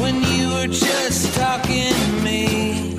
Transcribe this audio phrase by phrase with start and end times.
[0.00, 2.98] When you were just talking to me.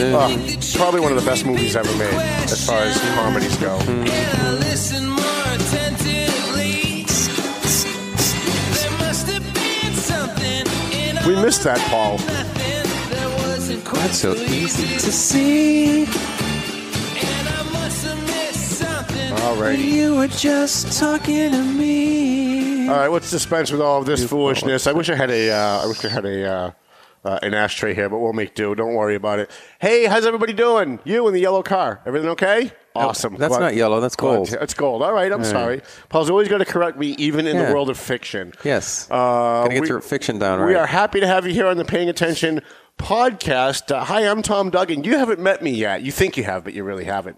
[0.00, 2.14] Oh, probably one of the best movies ever made
[2.50, 3.78] as far as comedies go.
[3.78, 4.06] Hmm.
[4.06, 7.04] And I listen more attentively.
[8.74, 12.18] There must have been something in We missed that, Paul.
[12.18, 16.04] that wasn't quite That's so easy to see.
[16.04, 19.32] And I must have missed something.
[19.42, 19.78] All right.
[19.78, 22.51] You were just talking to me.
[22.88, 24.86] All right, let's dispense with all of this foolishness.
[24.86, 26.70] I wish I had a, uh, I wish I had a, uh,
[27.24, 28.74] uh, an ashtray here, but we'll make do.
[28.74, 29.50] Don't worry about it.
[29.80, 30.98] Hey, how's everybody doing?
[31.04, 32.00] You in the yellow car?
[32.04, 32.72] Everything okay?
[32.96, 33.36] Awesome.
[33.36, 34.48] That's Glad- not yellow, that's gold.
[34.48, 35.02] to- It's gold.
[35.02, 35.82] All right, I'm sorry.
[36.08, 38.52] Paul's always going to correct me, even in the world of fiction.
[38.64, 39.06] Yes.
[39.10, 39.14] Uh,
[39.62, 40.80] Gotta get we- your fiction down We right.
[40.80, 42.60] are happy to have you here on the Paying Attention
[42.98, 43.94] podcast.
[43.94, 45.04] Uh, hi, I'm Tom Duggan.
[45.04, 46.02] You haven't met me yet.
[46.02, 47.36] You think you have, but you really haven't.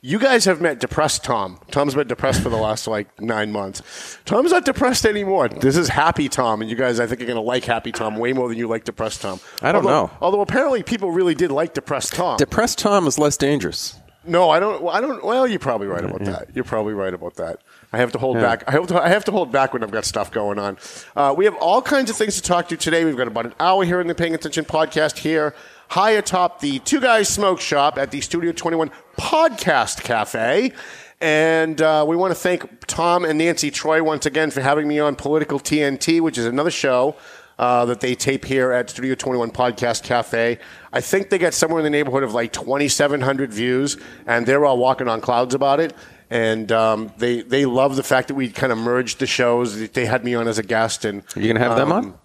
[0.00, 1.58] You guys have met depressed Tom.
[1.72, 4.16] Tom's been depressed for the last like nine months.
[4.24, 5.48] Tom's not depressed anymore.
[5.48, 8.16] This is Happy Tom, and you guys, I think, are going to like Happy Tom
[8.16, 9.40] way more than you like Depressed Tom.
[9.60, 10.10] I don't although, know.
[10.20, 12.36] Although apparently people really did like Depressed Tom.
[12.36, 13.98] Depressed Tom is less dangerous.
[14.24, 14.82] No, I don't.
[14.82, 15.24] well, I don't.
[15.24, 16.54] Well, you're probably right about that.
[16.54, 17.60] You're probably right about that.
[17.92, 18.62] I have to hold back.
[18.68, 19.02] I have to.
[19.02, 20.76] I have to hold back when I've got stuff going on.
[21.16, 23.04] Uh, we have all kinds of things to talk to today.
[23.04, 25.54] We've got about an hour here in the Paying Attention podcast here,
[25.88, 30.72] high atop the Two Guys Smoke Shop at the Studio 21 Podcast Cafe.
[31.20, 35.00] And uh, we want to thank Tom and Nancy Troy once again for having me
[35.00, 37.16] on Political TNT, which is another show
[37.58, 40.58] uh, that they tape here at Studio 21 Podcast Cafe.
[40.92, 44.78] I think they get somewhere in the neighborhood of like 2,700 views, and they're all
[44.78, 45.92] walking on clouds about it.
[46.30, 49.88] And um, they they love the fact that we kind of merged the shows.
[49.88, 52.04] They had me on as a guest, and Are you going to have them um,
[52.04, 52.18] on?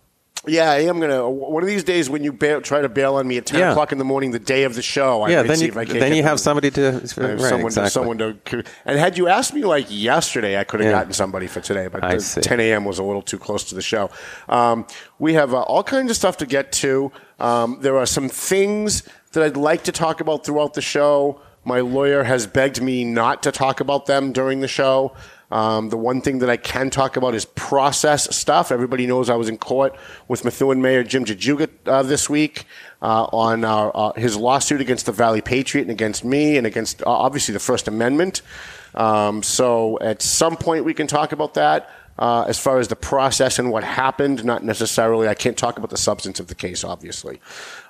[0.45, 1.29] Yeah, I am gonna.
[1.29, 3.71] One of these days, when you bail, try to bail on me at ten Yeah.
[3.71, 5.77] o'clock in the morning, the day of the show, I Yeah, then see you, if
[5.77, 6.29] I can't then you them.
[6.29, 6.91] have somebody to.
[6.91, 7.89] Right, someone, exactly.
[7.89, 10.97] someone to, and had you asked me like yesterday, I could have Yeah.
[10.99, 12.17] gotten somebody for today, but I.
[12.17, 12.83] 10 a.m.
[12.83, 14.09] was a little too close to the show.
[14.49, 14.85] Um,
[15.17, 17.11] we have uh, all kinds of stuff to get to.
[17.39, 21.39] Um, there are some things that I'd like to talk about throughout the show.
[21.63, 25.13] My lawyer has begged me not to talk about them during the show.
[25.53, 28.71] Um, the one thing that I can talk about is process stuff.
[28.71, 29.95] Everybody knows I was in court
[30.27, 32.65] with Methuen Mayor Jim Jajuga uh, this week
[33.03, 37.03] uh, on our, uh, his lawsuit against the Valley Patriot and against me and against
[37.03, 38.41] uh, obviously the First Amendment.
[38.95, 41.87] Um, so at some point we can talk about that.
[42.17, 45.27] Uh, as far as the process and what happened, not necessarily.
[45.27, 47.39] I can't talk about the substance of the case, obviously.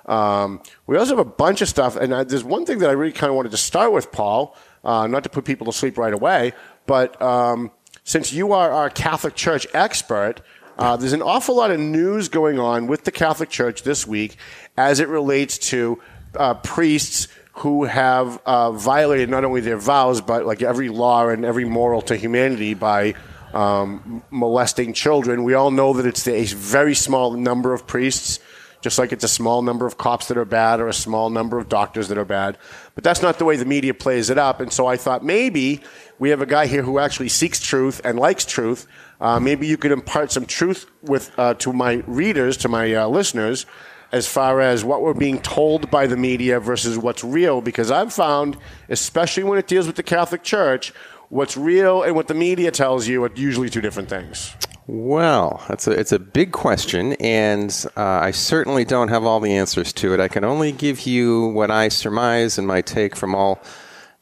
[0.06, 2.94] Um, we also have a bunch of stuff, and uh, there's one thing that I
[2.94, 5.98] really kind of wanted to start with, Paul, uh, not to put people to sleep
[5.98, 6.54] right away,
[6.86, 7.70] but um,
[8.04, 10.40] since you are our Catholic Church expert,
[10.78, 14.36] uh, there's an awful lot of news going on with the Catholic Church this week
[14.76, 16.00] as it relates to
[16.36, 17.28] uh, priests
[17.58, 22.02] who have uh, violated not only their vows, but like every law and every moral
[22.02, 23.14] to humanity by
[23.52, 25.44] um, molesting children.
[25.44, 28.40] We all know that it's a very small number of priests,
[28.84, 31.56] just like it's a small number of cops that are bad or a small number
[31.56, 32.58] of doctors that are bad.
[32.94, 34.60] But that's not the way the media plays it up.
[34.60, 35.80] And so I thought maybe
[36.18, 38.86] we have a guy here who actually seeks truth and likes truth.
[39.22, 43.08] Uh, maybe you could impart some truth with uh, to my readers, to my uh,
[43.08, 43.64] listeners,
[44.12, 47.62] as far as what we're being told by the media versus what's real.
[47.62, 48.58] Because I've found,
[48.90, 50.92] especially when it deals with the Catholic Church,
[51.34, 54.54] what's real and what the media tells you are usually two different things.
[54.86, 59.56] Well, that's a, it's a big question, and uh, I certainly don't have all the
[59.56, 60.20] answers to it.
[60.20, 63.60] I can only give you what I surmise and my take from all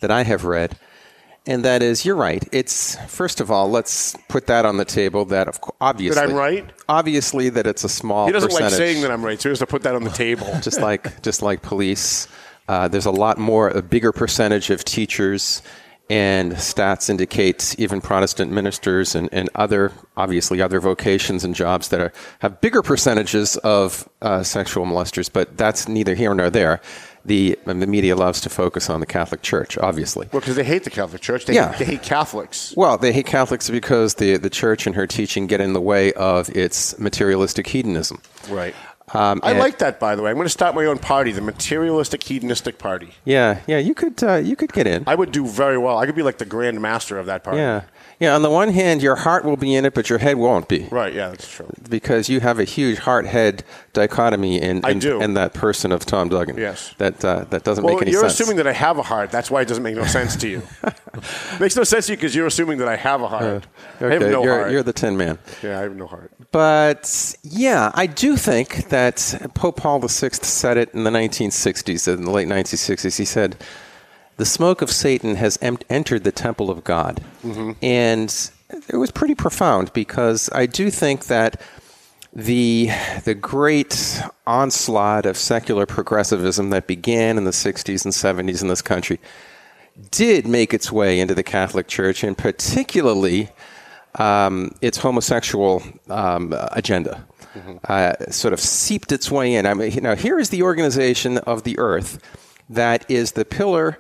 [0.00, 0.78] that I have read.
[1.44, 2.48] And that is, you're right.
[2.52, 5.24] It's first of all, let's put that on the table.
[5.24, 6.70] That of course, obviously, I'm right?
[6.88, 8.26] Obviously, that it's a small.
[8.26, 10.10] He doesn't like saying that I'm right, so he has to put that on the
[10.10, 10.46] table.
[10.62, 12.28] just like just like police.
[12.68, 15.62] Uh, there's a lot more, a bigger percentage of teachers,
[16.10, 22.00] and stats indicate even Protestant ministers and, and other, obviously other vocations and jobs that
[22.00, 25.32] are have bigger percentages of uh, sexual molesters.
[25.32, 26.80] But that's neither here nor there.
[27.24, 30.28] The the media loves to focus on the Catholic Church, obviously.
[30.32, 31.44] Well, because they hate the Catholic Church.
[31.46, 31.70] They, Yeah.
[31.70, 32.74] hate, they hate Catholics.
[32.76, 36.12] Well, they hate Catholics because the the church and her teaching get in the way
[36.14, 38.20] of its materialistic hedonism.
[38.50, 38.74] Right.
[39.14, 40.30] Um, I like that, by the way.
[40.30, 43.10] I'm going to start my own party, the materialistic hedonistic party.
[43.24, 45.04] Yeah, yeah, you could uh, you could get in.
[45.06, 45.98] I would do very well.
[45.98, 47.58] I could be like the grand master of that party.
[47.58, 47.82] Yeah,
[48.22, 48.34] yeah.
[48.34, 50.86] On the one hand, your heart will be in it, but your head won't be.
[50.90, 51.12] Right.
[51.12, 51.68] Yeah, that's true.
[51.88, 55.20] because you have a huge heart-head dichotomy in, I in, do.
[55.20, 56.56] in that person of Tom Duggan.
[56.56, 56.94] Yes.
[56.98, 58.22] that uh, that doesn't Well, make any sense.
[58.22, 59.30] you're assuming that I have a heart.
[59.30, 60.62] That's why it doesn't make no sense to you.
[61.60, 63.66] Makes no sense to you because you're assuming that I have a heart.
[64.00, 64.72] I have no you're, heart.
[64.72, 65.38] you're the Tin Man.
[65.62, 66.32] yeah, I have no heart.
[66.52, 72.24] But yeah, I do think that Pope Paul VI said it in the 1960s, in
[72.24, 73.18] the late 1960s.
[73.18, 73.56] He said,
[74.36, 77.22] "The smoke of Satan has em- entered the temple of God,"
[77.82, 78.50] and
[78.88, 81.60] it was pretty profound because I do think that
[82.32, 82.90] the
[83.24, 88.80] the great onslaught of secular progressivism that began in the 60s and 70s in this
[88.82, 89.20] country
[90.10, 93.50] did make its way into the Catholic Church, and particularly
[94.14, 97.26] um, its homosexual um, agenda.
[97.86, 99.66] Uh, sort of seeped its way in.
[99.66, 102.18] I mean, now here is the organization of the earth
[102.70, 103.98] that is the pillar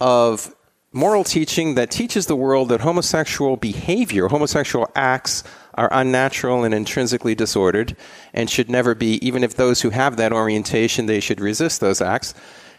[0.00, 0.54] of
[0.92, 7.34] moral teaching that teaches the world that homosexual behavior, homosexual acts, are unnatural and intrinsically
[7.34, 7.96] disordered
[8.32, 12.00] and should never be, even if those who have that orientation, they should resist those
[12.00, 12.34] acts.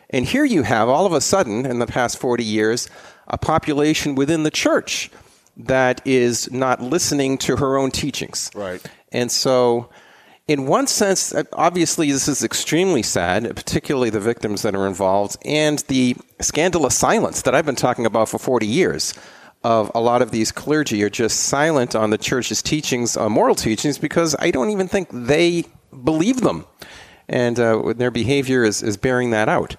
[0.09, 2.89] And here you have, all of a sudden, in the past 40 years,
[3.27, 5.11] a population within the church
[5.55, 8.49] that is not listening to her own teachings.
[8.55, 8.85] Right.
[9.11, 9.89] And so,
[10.49, 15.37] in one sense, uh, obviously, this is extremely sad, particularly the victims that are involved,
[15.45, 19.13] and the scandalous silence that I've been talking about for 40 years
[19.63, 23.53] of a lot of these clergy are just silent on the church's teachings, uh, moral
[23.53, 25.65] teachings, because I don't even think they
[26.03, 26.65] believe them.
[27.27, 29.75] And uh, their behavior is, is bearing that out.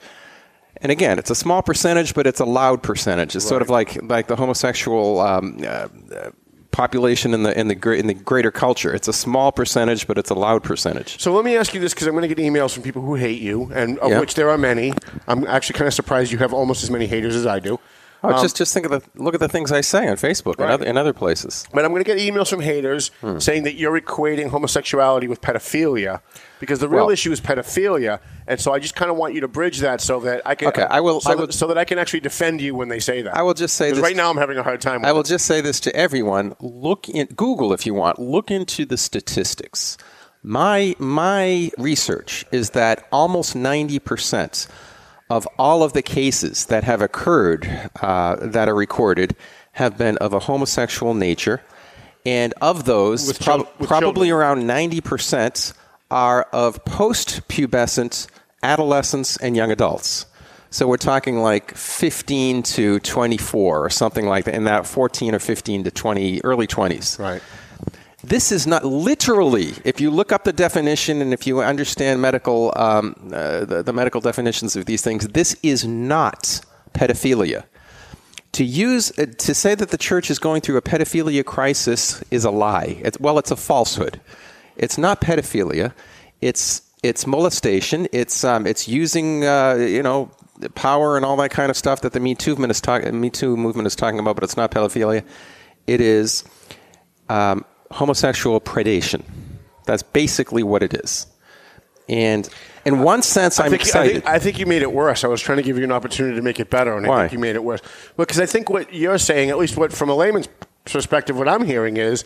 [0.76, 3.34] And again, it's a small percentage, but it's a loud percentage.
[3.34, 6.30] It's sort of like like the homosexual um, uh, uh,
[6.72, 8.92] population in the in the in the greater culture.
[8.94, 11.20] It's a small percentage, but it's a loud percentage.
[11.20, 13.14] So let me ask you this because I'm going to get emails from people who
[13.14, 14.20] hate you, and of Yeah.
[14.20, 14.92] which there are many.
[15.26, 17.78] I'm actually kind of surprised you have almost as many haters as I do.
[18.22, 20.70] Oh, just just think of the look at the things I say on Facebook and
[20.70, 21.66] other, and other places.
[21.72, 23.38] But I'm going to get emails from haters Hmm.
[23.38, 26.20] saying that you're equating homosexuality with pedophilia
[26.60, 28.20] because the real Well- issue is pedophilia.
[28.46, 30.68] And so I just kind of want you to bridge that so that I can
[30.68, 32.88] Okay, I will- so, I will- that, so that I can actually defend you when
[32.88, 33.34] they say that.
[33.36, 35.00] I will just say this- right now I'm having a hard time.
[35.00, 35.26] With I will it.
[35.26, 38.18] just say this to everyone: look in Google if you want.
[38.18, 39.96] Look into the statistics.
[40.42, 44.66] My my research is that almost ninety percent
[45.30, 49.34] of all of the cases that have occurred uh, that are recorded
[49.72, 51.62] have been of a homosexual nature,
[52.26, 54.32] and of those, prob- chil- probably children.
[54.32, 55.72] around ninety percent
[56.10, 58.26] are of post-pubescent
[58.62, 60.26] adolescents and young adults.
[60.72, 65.38] So we're talking like 15 to 24 or something like that, in that 14 or
[65.40, 67.18] 15 to 20, early 20s.
[67.18, 67.42] right.
[68.22, 72.72] This is not literally, if you look up the definition and if you understand medical,
[72.76, 76.60] um, uh, the, the medical definitions of these things, this is not
[76.92, 77.64] pedophilia.
[78.52, 82.44] To use uh, to say that the church is going through a pedophilia crisis is
[82.44, 83.00] a lie.
[83.02, 84.20] It's, well, it's a falsehood.
[84.76, 85.94] It's not pedophilia.
[86.40, 88.08] It's it's molestation.
[88.12, 90.30] It's um, it's using uh, you know
[90.74, 93.30] power and all that kind of stuff that the Me Too movement is talking Me
[93.30, 95.24] Too movement is talking about, but it's not pedophilia.
[95.86, 96.44] It is
[97.28, 99.22] um, homosexual predation.
[99.86, 101.26] That's basically what it is.
[102.08, 102.48] And
[102.84, 104.12] in one sense, I'm I think, I, excited.
[104.12, 105.22] think, I think you made it worse.
[105.22, 107.32] I was trying to give you an opportunity to make it better, and I think
[107.32, 107.80] you made it worse.
[108.16, 110.48] Because I think what you're saying, at least what from a layman's
[110.84, 112.24] perspective, what I'm hearing is,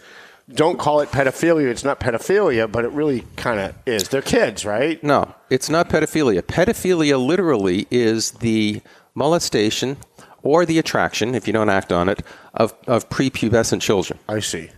[0.52, 1.66] don't call it pedophilia.
[1.68, 4.08] It's not pedophilia, but it really kind of is.
[4.08, 5.02] They're kids, right?
[5.02, 6.42] No, it's not pedophilia.
[6.42, 8.80] Pedophilia literally is the
[9.14, 9.96] molestation
[10.42, 14.18] or the attraction, if you don't act on it, of, of prepubescent children.
[14.28, 14.70] I see.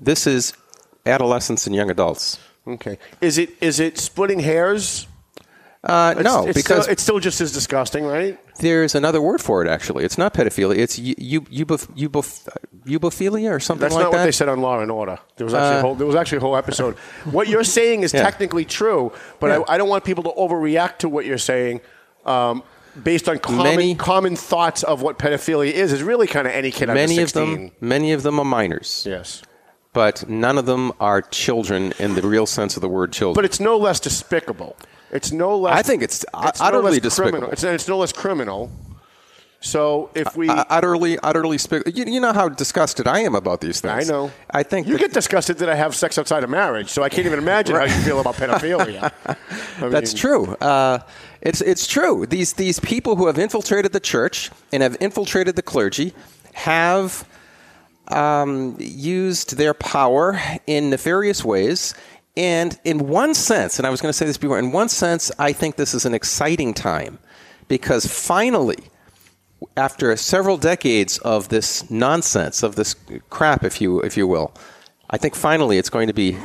[0.00, 0.52] This is
[1.06, 2.38] adolescents and young adults.
[2.66, 2.98] Okay.
[3.20, 5.06] Is it is it splitting hairs?
[5.82, 8.38] Uh, It's, no, it's because still, it's still just as disgusting, right?
[8.58, 9.68] there's another word for it.
[9.68, 10.76] Actually, it's not pedophilia.
[10.76, 12.46] It's eu- eu- eubof- eubof-
[12.84, 15.18] eubophilia or something That's like not what they said on Law and Order.
[15.36, 16.96] There was actually a Uh, whole, there was actually a whole episode.
[17.30, 18.22] what you're saying is Yeah.
[18.22, 19.60] technically true, but Yeah.
[19.66, 21.80] I, I don't want people to overreact to what you're saying.
[22.26, 22.62] Um,
[23.02, 26.70] based on common Many- common thoughts of what pedophilia is, is really kind of any
[26.70, 29.40] kid Many under of them, many of them are minors, Yes.
[29.92, 33.34] But none of them are children in the real sense of the word children.
[33.34, 34.76] But it's no less despicable.
[35.10, 35.76] It's no less.
[35.76, 37.30] I think it's no utterly less despicable.
[37.30, 37.52] Criminal.
[37.52, 38.70] It's, it's no less criminal.
[39.62, 41.58] So if we, Uh, utterly, utterly.
[41.86, 44.08] You, you know how disgusted I am about these things.
[44.08, 44.30] I know.
[44.50, 47.26] I think you get disgusted that I have sex outside of marriage, so I can't
[47.26, 49.12] even imagine how you feel about pedophilia.
[49.26, 50.54] I That's true.
[50.54, 51.00] Uh,
[51.42, 52.24] it's it's true.
[52.24, 56.14] These these people who have infiltrated the church and have infiltrated the clergy
[56.54, 57.28] have
[58.12, 61.94] um, used their power in nefarious ways
[62.36, 65.32] And in one sense, and I was going to say this before, in one sense,
[65.38, 67.18] I think this is an exciting time
[67.68, 68.78] because finally,
[69.76, 72.94] after several decades of this nonsense, of this
[73.30, 74.54] crap, if you if you will,
[75.10, 76.38] I think finally it's going to be.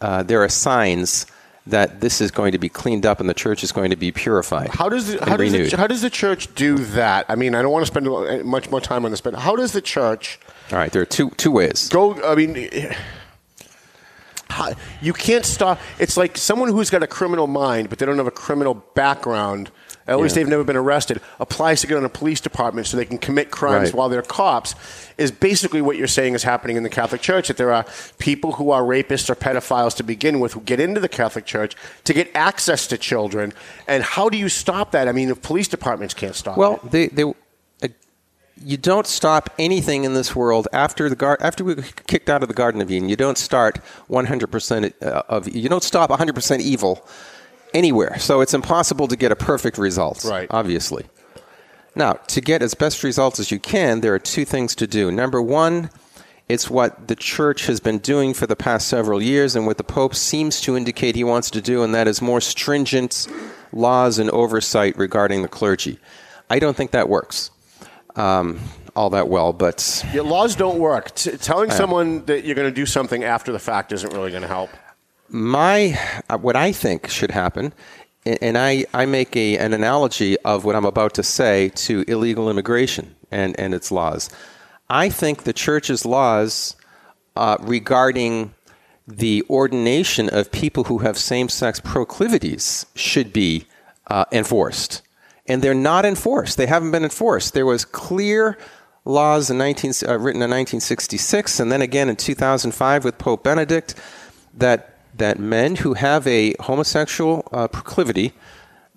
[0.00, 1.26] Uh, there are signs
[1.66, 4.10] that this is going to be cleaned up and the church is going to be
[4.10, 4.68] purified.
[4.70, 7.26] How does the, how does the, how does the church do that?
[7.28, 9.56] I mean, I don't want to spend uh, much more time on this, but how
[9.56, 10.40] does the church
[10.72, 11.88] All right, there are two two ways.
[11.88, 12.20] go?
[12.22, 12.68] I mean.
[15.00, 15.80] You can't stop.
[15.98, 19.70] It's like someone who's got a criminal mind, but they don't have a criminal background.
[20.06, 20.40] At least Yeah.
[20.42, 21.20] they've never been arrested.
[21.38, 23.94] Applies to get on a police department so they can commit crimes Right.
[23.94, 24.74] while they're cops.
[25.16, 27.48] Is basically what you're saying is happening in the Catholic Church.
[27.48, 27.84] That there are
[28.18, 31.74] people who are rapists or pedophiles to begin with who get into the Catholic Church
[32.04, 33.52] to get access to children.
[33.86, 35.08] And how do you stop that?
[35.08, 36.60] I mean, if police departments can't stop it.
[36.60, 37.32] Well, they, they, uh,
[38.62, 42.42] you don't stop anything in this world after the gar- after we were kicked out
[42.42, 43.08] of the Garden of Eden.
[43.08, 47.06] You don't start 100% uh, of you don't stop 100% evil
[47.72, 48.18] anywhere.
[48.18, 50.24] So it's impossible to get a perfect result.
[50.24, 50.48] Right.
[50.50, 51.06] Obviously.
[51.94, 55.10] Now, to get as best results as you can, there are two things to do.
[55.10, 55.90] Number one,
[56.48, 59.84] it's what the church has been doing for the past several years and what the
[59.84, 63.26] Pope seems to indicate he wants to do, and that is more stringent
[63.72, 65.98] laws and oversight regarding the clergy.
[66.48, 67.50] I don't think that works
[68.20, 68.46] um,
[68.96, 69.78] all that well, but
[70.12, 71.14] Yeah, laws don't work.
[71.14, 74.42] T- telling someone that you're going to do something after the fact isn't really going
[74.42, 74.70] to help.
[75.28, 75.98] my
[76.28, 77.72] uh, what I think should happen,
[78.26, 82.04] a- and I, I make a, an analogy of what I'm about to say to
[82.08, 84.28] illegal immigration and, and its laws.
[84.88, 86.74] I think the church's laws
[87.36, 88.52] uh, regarding
[89.06, 93.66] the ordination of people who have same sex proclivities should be
[94.08, 95.02] uh, enforced.
[95.46, 96.56] And they're not enforced.
[96.56, 97.54] They haven't been enforced.
[97.54, 98.58] There was clear
[99.04, 103.94] laws in 19, uh, written in 1966 and then again in 2005 with Pope Benedict
[104.54, 108.32] that that men who have a homosexual uh, proclivity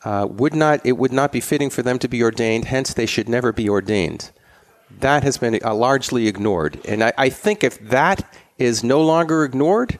[0.03, 2.65] uh, would not it would not be fitting for them to be ordained.
[2.65, 4.31] Hence, they should never be ordained.
[5.00, 9.43] That has been uh, largely ignored, and I, I think if that is no longer
[9.43, 9.97] ignored,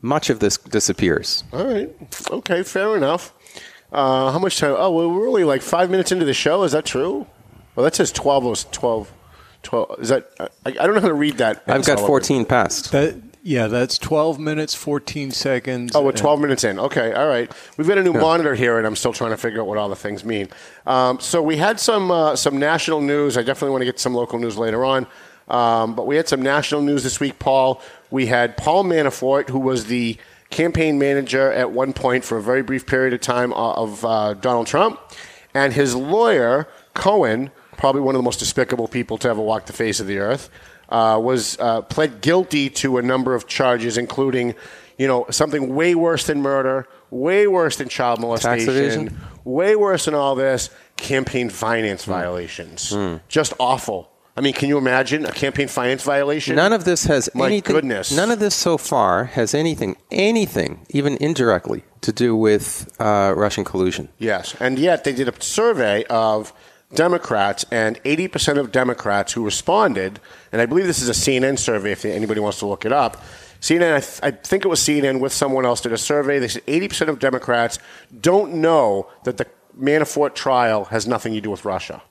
[0.00, 1.44] much of this disappears.
[1.52, 1.90] All right.
[2.30, 3.32] Okay, fair enough.
[3.92, 4.74] Uh, how much time?
[4.76, 6.62] Oh, well, we're only like five minutes into the show.
[6.62, 7.26] Is that true?
[7.74, 8.44] Well, that says 12.
[8.44, 9.12] was 12.
[9.62, 10.00] 12.
[10.00, 10.30] Is that?
[10.40, 11.62] I, I don't know how to read that.
[11.66, 12.06] I've got Sullivan.
[12.06, 12.92] 14 past.
[12.92, 15.92] That yeah, that's 12 minutes 14 seconds.
[15.94, 16.78] Oh, we're 12 minutes in.
[16.78, 17.50] Okay, all right.
[17.76, 19.88] We've got a new monitor here, and I'm still trying to figure out what all
[19.88, 20.48] the things mean.
[20.86, 23.38] Um, so we had some uh, some national news.
[23.38, 25.06] I definitely want to get some local news later on.
[25.48, 27.80] Um, but we had some national news this week, Paul.
[28.10, 30.18] We had Paul Manafort, who was the
[30.50, 34.34] campaign manager at one point for a very brief period of time uh, of uh,
[34.34, 35.00] Donald Trump,
[35.54, 39.72] and his lawyer, Cohen, probably one of the most despicable people to ever walk the
[39.72, 40.50] face of the earth,
[40.88, 44.54] uh, was uh, pled guilty to a number of charges, including,
[44.96, 50.14] you know, something way worse than murder, way worse than child molestation, way worse than
[50.14, 52.10] all this, campaign finance Hmm.
[52.10, 52.96] violations.
[53.28, 54.10] Just awful.
[54.38, 56.54] I mean, can you imagine a campaign finance violation?
[56.54, 57.74] None of this has My anything.
[57.74, 58.16] goodness.
[58.16, 63.64] None of this so far has anything, anything, even indirectly, to do with uh, Russian
[63.64, 64.10] collusion.
[64.16, 66.52] Yes, and yet they did a survey of
[66.94, 70.20] Democrats, and 80% of Democrats who responded,
[70.52, 73.16] and I believe this is a CNN survey if anybody wants to look it up.
[73.60, 76.38] CNN, I, th- I think it was CNN with someone else, did a survey.
[76.38, 77.80] They said 80% of Democrats
[78.20, 82.02] don't know that the Manafort trial has nothing to do with Russia.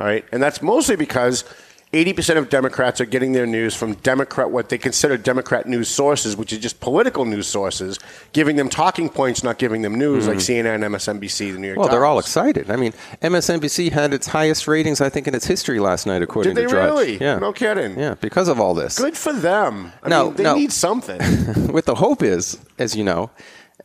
[0.00, 1.44] All right, and that's mostly because
[1.92, 6.36] 80% of Democrats are getting their news from Democrat, what they consider Democrat news sources,
[6.36, 7.98] which is just political news sources,
[8.32, 11.80] giving them talking points, not giving them news, like CNN, MSNBC, the New York Hmm.
[11.80, 11.90] Well, Times.
[11.96, 12.70] they're all excited.
[12.70, 12.92] I mean,
[13.22, 16.70] MSNBC had its highest ratings, I think, in its history last night, according Did they
[16.70, 17.18] to really?
[17.20, 17.40] Yeah.
[17.40, 17.98] No kidding.
[17.98, 18.96] Yeah, because of all this.
[18.96, 19.92] Good for them.
[20.04, 20.54] I No, mean, they no.
[20.54, 21.20] need something.
[21.72, 23.30] what the hope is, as you know,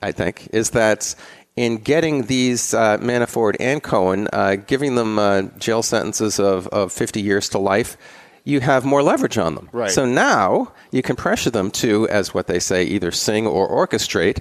[0.04, 1.16] I think, is that
[1.56, 6.92] in getting these uh, Manafort and Cohen, uh, giving them uh, jail sentences of, of
[6.92, 7.98] 50 years to life,
[8.44, 9.70] you have more leverage on them.
[9.72, 9.90] Right.
[9.90, 14.40] So now you can pressure them to, as what they say, either sing or orchestrate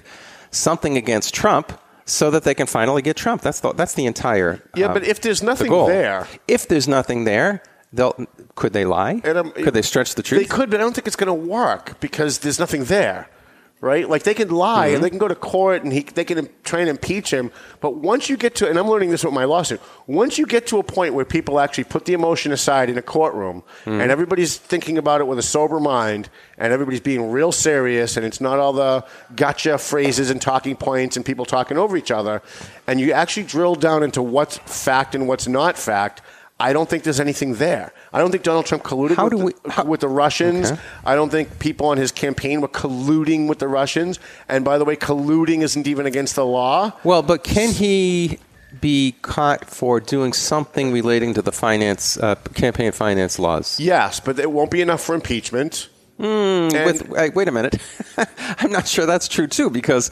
[0.51, 3.41] something against Trump so that they can finally get Trump.
[3.41, 5.87] That's the, that's the entire Yeah, uh, but if there's nothing goal.
[5.87, 8.13] there, If there's nothing there, they'll
[8.55, 9.21] could they lie?
[9.23, 10.41] And, um, could they stretch the truth?
[10.41, 13.27] They could, but I don't think it's going to work because there's nothing there,
[13.85, 14.09] right?
[14.09, 14.95] Like they can lie Mm-hmm.
[14.95, 17.51] and they can go to court and he, they can try and impeach him.
[17.81, 20.65] But once you get to, and I'm learning this with my lawsuit, once you get
[20.67, 24.01] to a point where people actually put the emotion aside in a courtroom Mm.
[24.01, 28.25] and everybody's thinking about it with a sober mind and everybody's being real serious and
[28.25, 32.41] it's not all the gotcha phrases and talking points and people talking over each other,
[32.87, 36.21] and you actually drill down into what's fact and what's not fact.
[36.59, 37.91] I don't think there's anything there.
[38.15, 40.71] I don't think Donald Trump colluded with, do the, how- with the Russians.
[40.71, 40.81] Okay.
[41.05, 44.19] I don't think people on his campaign were colluding with the Russians.
[44.47, 46.93] And by the way, colluding isn't even against the law.
[47.03, 48.39] Well, but can he
[48.79, 53.79] be caught for doing something relating to the finance uh, campaign finance laws?
[53.81, 55.89] Yes, but it won't be enough for impeachment.
[56.17, 57.75] Mm, with, wait, wait a minute.
[58.59, 60.09] I'm not sure that's true too because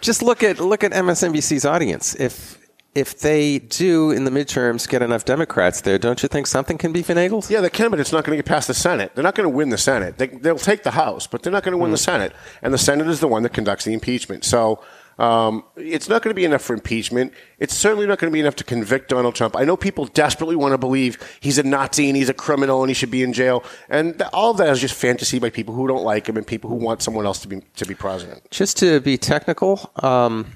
[0.00, 2.14] just look at look at MSNBC's audience.
[2.14, 2.58] If
[2.94, 6.92] if they do in the midterms get enough Democrats there, don't you think something can
[6.92, 7.50] be finagled?
[7.50, 9.14] Yeah, they can, but it's not going to get past the Senate.
[9.14, 10.18] They're not going to win the Senate.
[10.18, 12.32] They, they'll take the House, but they're not going to win the Senate.
[12.62, 14.44] And the Senate is the one that conducts the impeachment.
[14.44, 14.80] So
[15.18, 17.32] um, it's not going to be enough for impeachment.
[17.58, 19.56] It's certainly not going to be enough to convict Donald Trump.
[19.56, 22.90] I know people desperately want to believe he's a Nazi and he's a criminal and
[22.90, 23.64] he should be in jail.
[23.88, 26.46] And th- all of that is just fantasy by people who don't like him and
[26.46, 28.48] people who want someone else to be to be president.
[28.50, 30.46] Just to be technical, um,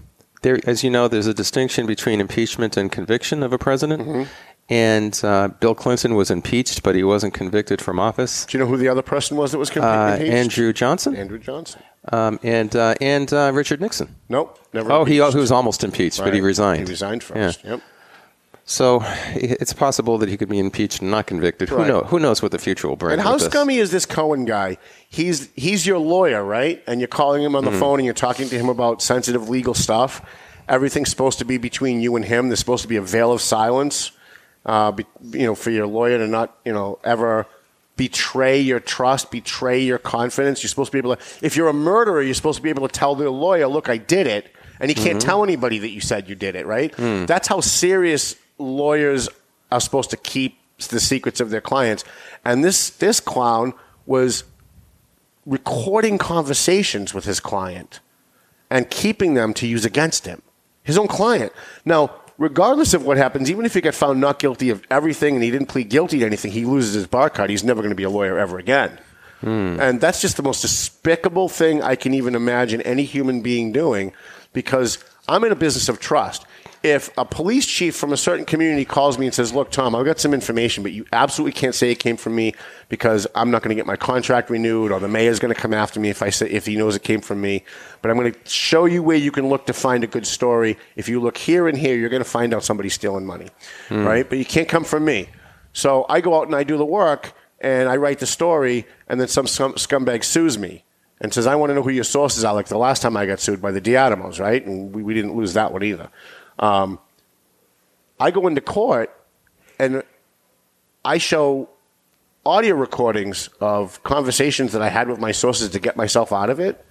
[0.42, 4.02] there, as you know, there's a distinction between impeachment and conviction of a president.
[4.02, 4.23] Mm-hmm.
[4.71, 8.45] And uh, Bill Clinton was impeached, but he wasn't convicted from office.
[8.45, 10.33] Do you know who the other person was that was com- Uh, impeached?
[10.33, 11.83] Andrew Johnson Andrew Johnson.
[12.12, 14.14] um, and uh, and uh, Richard Nixon.
[14.28, 14.92] Nope, never.
[14.92, 15.35] Oh, he, impeached.
[15.35, 16.80] he was almost impeached, but he resigned.
[16.87, 17.47] He resigned Yeah.
[17.47, 17.64] first.
[17.64, 17.80] Yep.
[18.68, 19.00] So
[19.34, 21.70] it's possible that he could be impeached and not convicted.
[21.70, 21.88] Who Right.
[21.88, 22.04] knows?
[22.08, 23.14] Who knows what the future will bring?
[23.14, 24.76] And how scummy is this Cohen guy?
[25.08, 26.82] He's he's your lawyer, right?
[26.87, 27.78] And you're calling him on the hmm.
[27.78, 30.20] phone and you're talking to him about sensitive legal stuff.
[30.68, 32.50] Everything's supposed to be between you and him.
[32.50, 34.12] There's supposed to be a veil of silence,
[34.66, 37.46] uh, be, you know, for your lawyer to not, you know, ever
[37.96, 40.62] betray your trust, betray your confidence.
[40.62, 41.22] You're supposed to be able to.
[41.40, 43.96] If you're a murderer, you're supposed to be able to tell the lawyer, "Look, I
[43.96, 45.26] did it," and he can't hmm.
[45.26, 46.66] tell anybody that you said you did it.
[46.66, 46.94] Right?
[46.94, 47.25] Hmm.
[47.25, 49.29] That's how serious lawyers
[49.71, 52.05] are supposed to keep the secrets of their clients.
[52.45, 53.75] And this this clown
[54.07, 54.45] was
[55.45, 58.00] recording conversations with his client
[58.71, 60.43] and keeping them to use against him,
[60.83, 61.53] his own client.
[61.85, 65.42] Now, regardless of what happens, even if he got found not guilty of everything and
[65.42, 67.51] he didn't plead guilty to anything, he loses his bar card.
[67.51, 68.99] He's never going to be a lawyer ever again.
[69.40, 69.79] Hmm.
[69.81, 74.12] And that's just the most despicable thing I can even imagine any human being doing
[74.53, 76.44] because I'm in a business of trust.
[76.83, 80.05] If a police chief from a certain community calls me and says, Look, Tom, I've
[80.05, 82.55] got some information, but you absolutely can't say it came from me
[82.88, 85.75] because I'm not going to get my contract renewed or the mayor's going to come
[85.75, 87.64] after me if, I say, if he knows it came from me.
[88.01, 90.79] But I'm going to show you where you can look to find a good story.
[90.97, 93.49] If you look here and here, you're going to find out somebody's stealing money,
[93.88, 94.05] hmm.
[94.05, 94.29] right?
[94.29, 95.29] But you can't come from me.
[95.73, 99.21] So I go out and I do the work and I write the story, and
[99.21, 100.85] then some scum, scumbag sues me
[101.21, 103.27] and says, I want to know who your sources are, like the last time I
[103.27, 104.64] got sued by the Diatomos, right?
[104.64, 106.09] And we, we didn't lose that one either.
[106.59, 106.99] Um,
[108.21, 109.14] I go into court
[109.79, 110.03] and
[111.05, 111.68] I show
[112.44, 116.59] audio recordings of conversations that I had with my sources to get myself out of
[116.61, 116.85] it.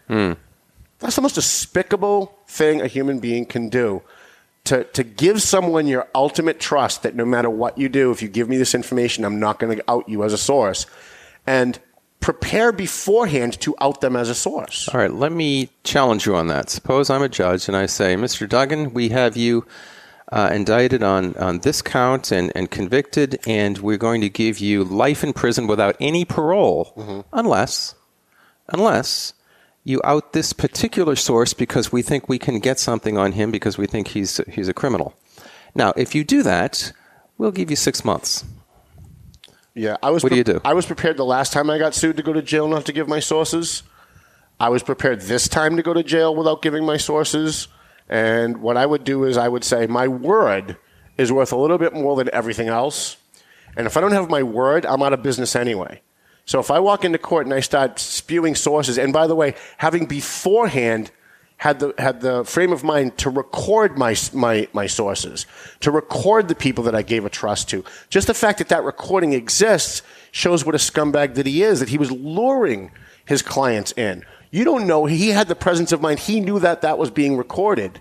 [0.99, 4.01] That's the most despicable thing a human being can do.
[4.65, 8.27] To, to give someone your ultimate trust that no matter what you do, if you
[8.27, 10.85] give me this information, I'm not going to out you as a source.
[11.45, 11.79] And
[12.19, 14.89] prepare beforehand to out them as a source.
[14.89, 16.69] All right, let me challenge you on that.
[16.69, 18.47] Suppose I'm a judge and I say, Mr.
[18.47, 19.65] Duggan, we have you
[20.31, 24.83] uh, indicted on, on this count and, and convicted, and we're going to give you
[24.83, 27.95] life in prison without any parole, unless,
[28.67, 29.33] unless
[29.87, 33.77] you out this particular source because we think we can get something on him because
[33.77, 35.15] we think he's he's a criminal.
[35.73, 36.91] Now, if you do that,
[37.37, 38.43] we'll give you six months.
[39.77, 40.23] Yeah, I was.
[40.23, 40.59] What do you do?
[40.65, 42.91] I was prepared the last time I got sued to go to jail not to
[42.91, 43.83] give my sources.
[44.59, 47.67] I was prepared this time to go to jail without giving my sources.
[48.09, 50.77] And what I would do is I would say my word
[51.15, 53.17] is worth a little bit more than everything else.
[53.75, 56.01] And if I don't have my word, I'm out of business anyway.
[56.45, 59.53] So if I walk into court and I start spewing sources, and by the way,
[59.77, 61.11] having beforehand
[61.57, 65.45] had the had the frame of mind to record my my my sources,
[65.79, 67.83] to record the people that I gave a trust to.
[68.09, 71.79] Just the fact that that recording exists shows what a scumbag that he is.
[71.79, 72.91] That he was luring
[73.25, 74.23] his clients in.
[74.51, 76.19] You don't know he had the presence of mind.
[76.19, 77.99] He knew that that was being recorded.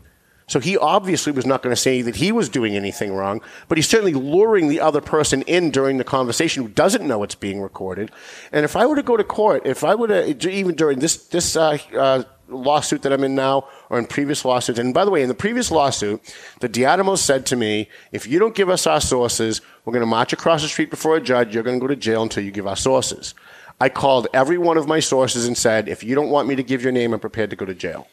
[0.49, 3.79] So he obviously was not going to say that he was doing anything wrong, but
[3.79, 7.61] he's certainly luring the other person in during the conversation who doesn't know it's being
[7.61, 8.13] recorded.
[8.53, 11.17] And if I were to go to court, if I were to even during this
[11.17, 15.11] this uh, uh, lawsuit that I'm in now, or in previous lawsuits, and by the
[15.11, 16.23] way, in the previous lawsuit,
[16.61, 20.07] the Diatomos said to me, if you don't give us our sources, we're going to
[20.07, 21.55] march across the street before a judge.
[21.55, 23.35] You're going to go to jail until you give our sources.
[23.81, 26.63] I called every one of my sources and said, if you don't want me to
[26.63, 28.09] give your name, I'm prepared to go to jail.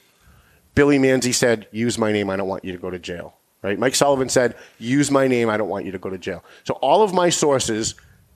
[0.75, 2.29] Billy Manzi said, use my name.
[2.29, 3.35] I don't want you to go to jail.
[3.61, 3.79] Right?
[3.79, 5.49] Mike Sullivan said, use my name.
[5.49, 6.43] I don't want you to go to jail.
[6.65, 7.95] So all of my sources,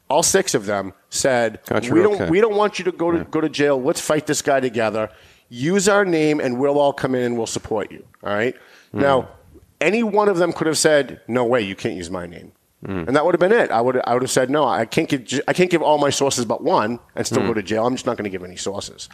[0.10, 2.30] all six of them said, Gotcha, we don't, okay.
[2.30, 3.82] we don't want you to go to, go to jail.
[3.82, 5.10] Let's fight this guy together.
[5.50, 8.06] Use our name and we'll all come in and we'll support you.
[8.24, 8.56] All right.
[8.92, 9.00] Hmm.
[9.00, 9.30] Now,
[9.80, 12.52] any one of them could have said, no way, you can't use my name.
[12.86, 13.72] And that would have been it.
[13.72, 14.64] I would I would have said no.
[14.66, 17.64] I can't give I can't give all my sources but one and still go to
[17.64, 17.86] jail.
[17.88, 19.10] I'm just not going to give any sources.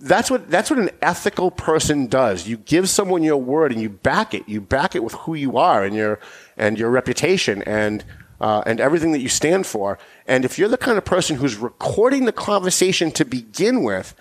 [0.00, 2.48] That's what that's what an ethical person does.
[2.48, 4.48] You give someone your word and you back it.
[4.48, 6.20] You back it with who you are and your
[6.56, 8.02] and your reputation and
[8.40, 9.98] uh, and everything that you stand for.
[10.26, 14.14] And if you're the kind of person who's recording the conversation to begin with,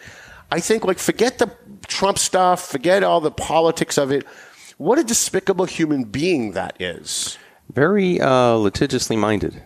[0.52, 1.52] I think like forget the
[1.88, 4.26] Trump stuff, forget all the politics of it.
[4.78, 7.38] What a despicable human being that is.
[7.72, 9.62] Very uh, litigiously minded.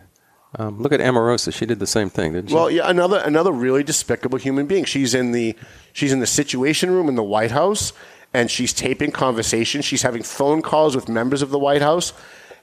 [0.58, 1.54] Um, look at Omarosa.
[1.54, 2.56] She did the same thing, didn't she?
[2.56, 4.86] Well, yeah, another another really despicable human being.
[4.86, 5.56] She's in the
[5.94, 7.94] she's in the Situation Room in the White House,
[8.34, 9.86] and she's taping conversations.
[9.86, 12.14] She's having phone calls with members of the White House,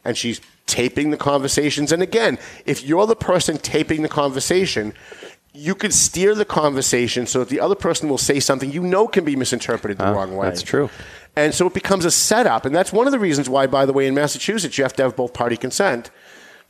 [0.04, 1.90] and she's taping the conversations.
[1.90, 4.94] And again, if you're the person taping the conversation,
[5.52, 9.08] you could steer the conversation so that the other person will say something you know
[9.08, 10.46] can be misinterpreted the Ah, wrong way.
[10.48, 10.88] that's true.
[11.36, 12.64] And so it becomes a setup.
[12.64, 15.02] And that's one of the reasons why, by the way, in Massachusetts, you have to
[15.02, 16.10] have both party consent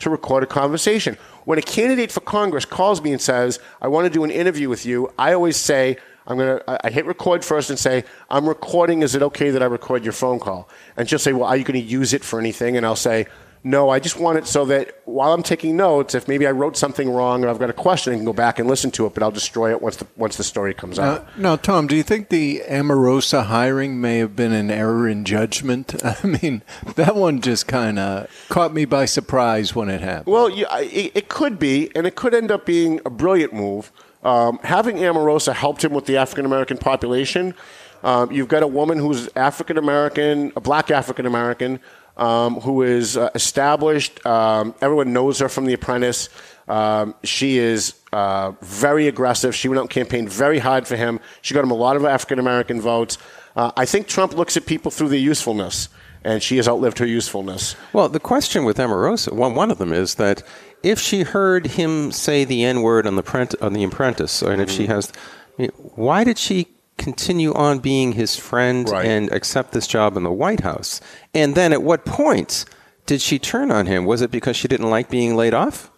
[0.00, 1.16] to record a conversation.
[1.44, 4.68] When a candidate for Congress calls me and says, I want to do an interview
[4.68, 6.60] with you, I always say, I'm gonna.
[6.68, 9.02] I I hit record first and say, I'm recording.
[9.02, 10.68] Is it okay that I record your phone call?
[10.96, 12.76] And she'll say, Well, are you going to use it for anything?
[12.76, 13.26] And I'll say,
[13.62, 16.78] No, I just want it so that while I'm taking notes, if maybe I wrote
[16.78, 19.12] something wrong or I've got a question, I can go back and listen to it.
[19.12, 21.36] But I'll destroy it once the once the story comes out.
[21.36, 25.94] Now, Tom, do you think the Omarosa hiring may have been an error in judgment?
[26.04, 26.62] I mean,
[26.96, 30.32] that one just kind of caught me by surprise when it happened.
[30.32, 33.92] Well, yeah, it, it could be, and it could end up being a brilliant move.
[34.22, 37.54] Um, having Omarosa helped him with the African American population.
[38.02, 41.80] Um, you've got a woman who's African American, a black African American,
[42.16, 44.24] um, who is uh, established.
[44.26, 46.28] Um, everyone knows her from The Apprentice.
[46.68, 49.54] Um, she is uh, very aggressive.
[49.54, 51.18] She went out and campaigned very hard for him.
[51.42, 53.18] She got him a lot of African American votes.
[53.56, 55.88] Uh, I think Trump looks at people through their usefulness,
[56.22, 57.74] and she has outlived her usefulness.
[57.92, 60.44] Well, the question with Omarosa, well, one of them is that
[60.84, 64.62] if she heard him say the N word on the prent, on the Apprentice, and
[64.62, 64.92] if she Mm-hmm.
[64.92, 65.12] has,
[65.58, 66.68] I mean, why did she
[67.00, 69.06] continue on being his friend Right.
[69.06, 71.00] and accept this job in the White House?
[71.34, 72.64] And then, at what point
[73.06, 74.04] did she turn on him?
[74.04, 75.90] Was it because she didn't like being laid off?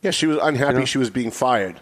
[0.00, 0.84] Yeah, she was unhappy know?
[0.84, 1.80] she was being fired.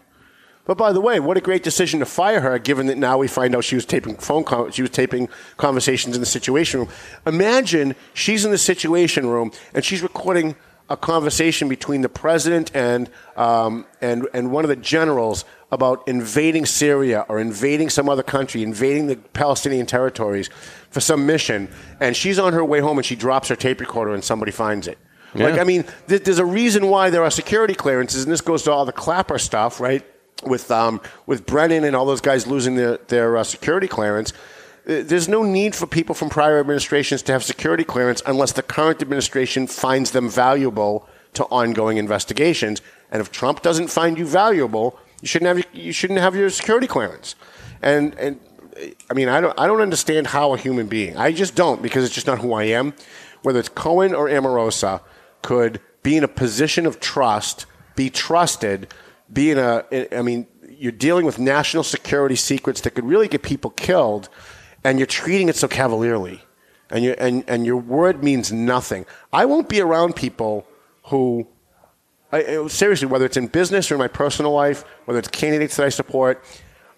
[0.64, 3.26] But by the way, what a great decision to fire her, given that now we
[3.28, 6.88] find out she was taping phone call, she was taping conversations in the Situation Room.
[7.26, 10.54] Imagine she's in the Situation Room and she's recording
[10.88, 16.66] a conversation between the president and um, and and one of the generals about invading
[16.66, 20.50] Syria or invading some other country, invading the Palestinian territories
[20.90, 24.12] for some mission, and she's on her way home and she drops her tape recorder
[24.14, 24.98] and somebody finds it.
[25.34, 28.64] Like, I mean, th- there's a reason why there are security clearances, and this goes
[28.64, 30.04] to all the Clapper stuff, right?
[30.44, 34.32] With um, with Brennan and all those guys losing their their uh, security clearance.
[34.86, 38.62] Uh, There's no need for people from prior administrations to have security clearance unless the
[38.62, 42.82] current administration finds them valuable to ongoing investigations.
[43.10, 46.50] And if Trump doesn't find you valuable, you shouldn't have your, you shouldn't have your
[46.50, 47.34] security clearance.
[47.80, 48.38] And and
[49.10, 51.16] I mean, I don't I don't understand how a human being.
[51.16, 52.92] I just don't because it's just not who I am.
[53.42, 55.00] Whether it's Cohen or Omarosa,
[55.40, 58.92] could be in a position of trust, be trusted,
[59.32, 59.84] be in a.
[60.12, 64.28] I mean, you're dealing with national security secrets that could really get people killed,
[64.82, 66.42] and you're treating it so cavalierly,
[66.90, 69.06] and you and and your word means nothing.
[69.32, 70.66] I won't be around people
[71.04, 71.46] who
[72.32, 75.86] I, seriously, whether it's in business or in my personal life, whether it's candidates that
[75.86, 76.42] I support,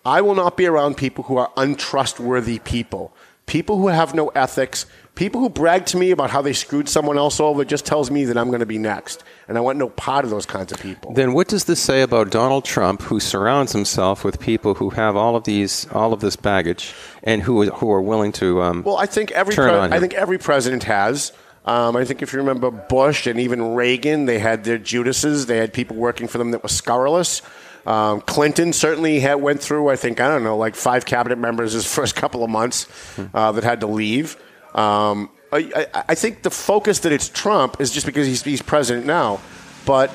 [0.05, 3.15] I will not be around people who are untrustworthy people.
[3.47, 7.19] People who have no ethics, people who brag to me about how they screwed someone
[7.19, 9.23] else over just tells me that I'm going to be next.
[9.49, 11.13] And I want no part of those kinds of people.
[11.13, 15.15] Then what does this say about Donald Trump, who surrounds himself with people who have
[15.15, 18.97] all of these, all of this baggage, and who who are willing to um, Well,
[18.97, 19.71] I think every pre-?
[19.71, 21.33] I think every president has.
[21.65, 25.47] Um, I think if you remember Bush and even Reagan, they had their Judases.
[25.47, 27.41] They had people working for them that were scurrilous.
[27.87, 31.73] Um, Clinton certainly had, went through, I think, I don't know, like five cabinet members
[31.73, 32.87] his first couple of months
[33.33, 34.37] uh, that had to leave.
[34.75, 38.63] Um, I, I, I think the focus that it's Trump is just because he's, he's
[38.63, 39.41] president now.
[39.87, 40.11] But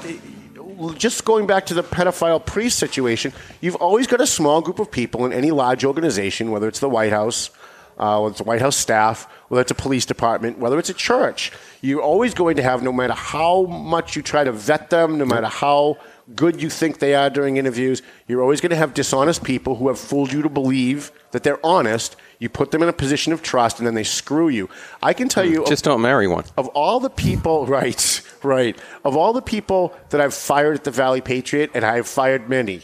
[0.97, 4.91] just going back to the pedophile priest situation, you've always got a small group of
[4.91, 7.51] people in any large organization, whether it's the White House,
[7.99, 10.93] uh, whether it's the White House staff, whether it's a police department, whether it's a
[10.93, 11.51] church.
[11.81, 15.25] You're always going to have, no matter how much you try to vet them, no
[15.25, 15.97] matter how
[16.35, 19.87] good you think they are during interviews, you're always going to have dishonest people who
[19.87, 22.15] have fooled you to believe that they're honest.
[22.37, 24.69] You put them in a position of trust, and then they screw you.
[25.03, 26.45] I can tell you, just don't marry one.
[26.57, 30.91] of all the people, right, right, of all the people that I've fired at the
[30.91, 32.83] Valley Patriot, and I've fired many,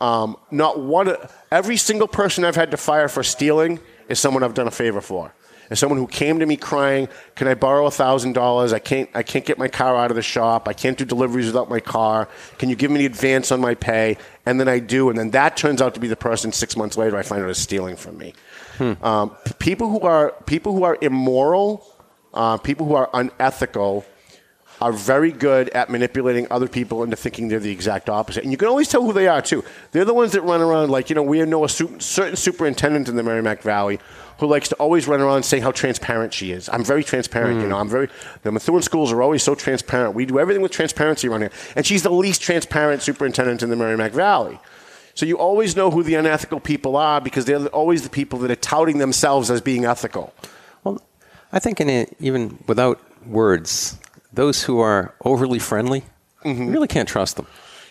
[0.00, 1.16] um, not one,
[1.50, 5.00] every single person I've had to fire for stealing is someone I've done a favor
[5.00, 5.34] for.
[5.70, 8.74] As someone who came to me crying, "Can I borrow thousand dollars?
[8.74, 9.08] I can't.
[9.14, 10.68] I can't get my car out of the shop.
[10.68, 12.28] I can't do deliveries without my car.
[12.58, 15.30] Can you give me the advance on my pay?" And then I do, and then
[15.30, 17.96] that turns out to be the person six months later I find out is stealing
[17.96, 18.34] from me.
[19.02, 21.86] Um, people who are people who are immoral,
[22.34, 24.04] uh, people who are unethical,
[24.80, 28.42] are very good at manipulating other people into thinking they're the exact opposite.
[28.42, 29.64] And you can always tell who they are, too.
[29.92, 33.08] They're the ones that run around like, you know, we know a su- certain superintendent
[33.08, 34.00] in the Merrimack Valley
[34.38, 36.68] who likes to always run around saying how transparent she is.
[36.68, 37.68] I'm very transparent, you hmm.
[37.70, 37.78] know.
[37.78, 38.08] I'm very,
[38.42, 40.14] the Methuen schools are always so transparent.
[40.14, 41.52] We do everything with transparency around here.
[41.76, 44.58] And she's the least transparent superintendent in the Merrimack Valley.
[45.14, 48.50] So you always know who the unethical people are because they're always the people that
[48.50, 50.34] are touting themselves as being ethical.
[50.82, 51.00] Well,
[51.52, 53.96] I think in a, even without words,
[54.34, 56.04] those who are overly friendly,
[56.44, 57.46] you really can't trust them.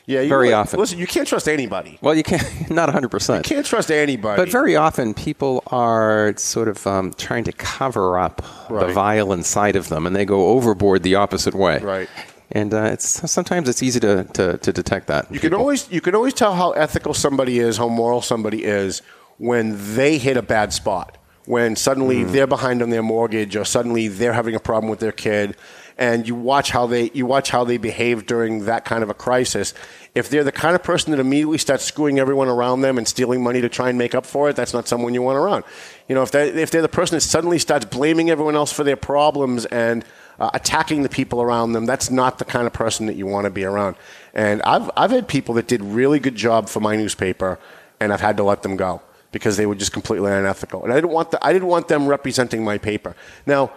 [0.05, 0.79] Yeah, you very really- often.
[0.79, 1.97] Listen, you can't trust anybody.
[2.01, 3.37] Well, you can't, not 100%.
[3.37, 4.35] You can't trust anybody.
[4.41, 8.93] But very often, people are sort of um, trying to cover up the Right.
[8.93, 11.79] vile inside of them, and they go overboard the opposite way.
[11.79, 12.09] Right.
[12.51, 15.31] And uh, it's sometimes it's easy to, to, to detect that.
[15.31, 19.01] You can always you can always tell how ethical somebody is, how moral somebody is
[19.37, 21.17] when they hit a bad spot.
[21.45, 25.11] When suddenly they're behind on their mortgage, or suddenly they're having a problem with their
[25.11, 25.57] kid,
[25.97, 29.13] and you watch how they you watch how they behave during that kind of a
[29.13, 29.73] crisis.
[30.15, 33.43] If they're the kind of person that immediately starts screwing everyone around them and stealing
[33.43, 35.63] money to try and make up for it, that's not someone you want around.
[36.07, 38.83] You know, if they if they're the person that suddenly starts blaming everyone else for
[38.83, 40.05] their problems and
[40.39, 43.45] uh, attacking the people around them, that's not the kind of person that you want
[43.45, 43.95] to be around.
[44.33, 47.59] And I've, I've had people that did really good job for my newspaper,
[47.99, 49.01] and I've had to let them go
[49.31, 50.83] because they were just completely unethical.
[50.83, 53.15] And I didn't want, the, I didn't want them representing my paper.
[53.45, 53.71] Now,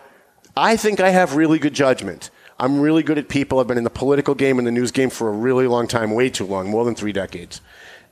[0.56, 2.30] I think I have really good judgment.
[2.58, 3.60] I'm really good at people.
[3.60, 6.12] I've been in the political game and the news game for a really long time,
[6.14, 7.60] way too long, more than three decades.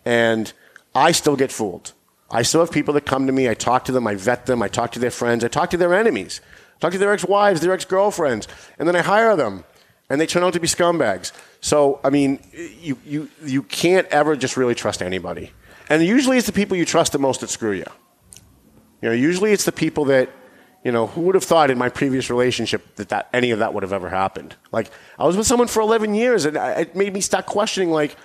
[0.04, 0.52] And
[0.94, 1.92] I still get fooled.
[2.30, 3.48] I still have people that come to me.
[3.48, 4.06] I talk to them.
[4.06, 4.62] I vet them.
[4.62, 5.44] I talk to their friends.
[5.44, 6.40] I talk to their enemies.
[6.76, 9.64] I talk to their ex-wives, their ex-girlfriends, and then I hire them,
[10.10, 11.32] and they turn out to be scumbags.
[11.60, 15.52] So, I mean, you you you can't ever just really trust anybody.
[15.88, 17.86] And usually, it's the people you trust the most that screw you.
[19.00, 20.30] You know, usually it's the people that,
[20.84, 23.72] you know, who would have thought in my previous relationship that, that any of that
[23.74, 24.54] would have ever happened?
[24.70, 27.90] Like, I was with someone for 11 years, and I, it made me start questioning,
[27.90, 28.16] like,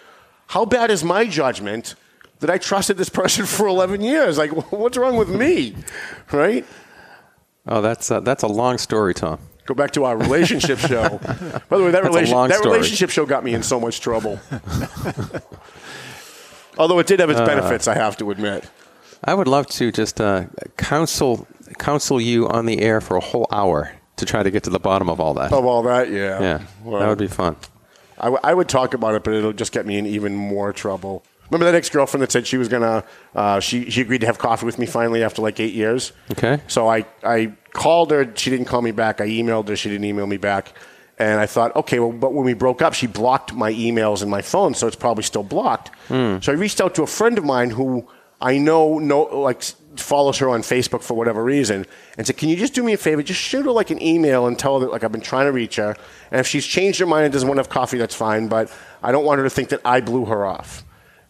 [0.47, 1.95] how bad is my judgment
[2.41, 4.37] that I trusted this person for 11 years?
[4.37, 5.73] Like, what's wrong with me?
[6.31, 6.65] Right?
[7.67, 9.39] Oh, that's uh, that's a long story, Tom.
[9.65, 11.03] Go back to our relationship show.
[11.69, 14.39] By the way, that, relation, that relationship show got me in so much trouble.
[16.77, 17.33] Although it did have Uh.
[17.33, 18.67] its benefits, I have to admit.
[19.23, 20.45] I would love to just uh,
[20.77, 21.45] counsel
[21.79, 24.79] counsel you on the air for a whole hour to try to get to the
[24.79, 25.51] bottom of all that.
[25.53, 26.39] Of all that, yeah.
[26.41, 27.55] yeah, Well, that would be fun.
[28.19, 30.73] I, w- I would talk about it, but it'll just get me in even more
[30.73, 31.23] trouble.
[31.49, 34.37] Remember that ex girlfriend that said she was gonna, uh, she she agreed to have
[34.37, 36.11] coffee with me finally after like eight years.
[36.33, 36.61] Okay.
[36.67, 38.31] So I I called her.
[38.35, 39.19] She didn't call me back.
[39.19, 39.75] I emailed her.
[39.75, 40.73] She didn't email me back.
[41.17, 44.29] And I thought, okay, well, but when we broke up, she blocked my emails and
[44.31, 45.91] my phone, so it's probably still blocked.
[46.07, 48.07] So I reached out to a friend of mine who
[48.39, 49.63] I know know like
[49.95, 51.85] follows her on Facebook for whatever reason,
[52.17, 53.23] and said, "Can you just do me a favor?
[53.23, 55.51] Just shoot her like an email and tell her that like I've been trying to
[55.51, 55.95] reach her,
[56.31, 58.47] and if she's changed her mind and doesn't want to have coffee, that's fine.
[58.47, 58.71] But
[59.01, 60.83] I don't want her to think that I blew her off."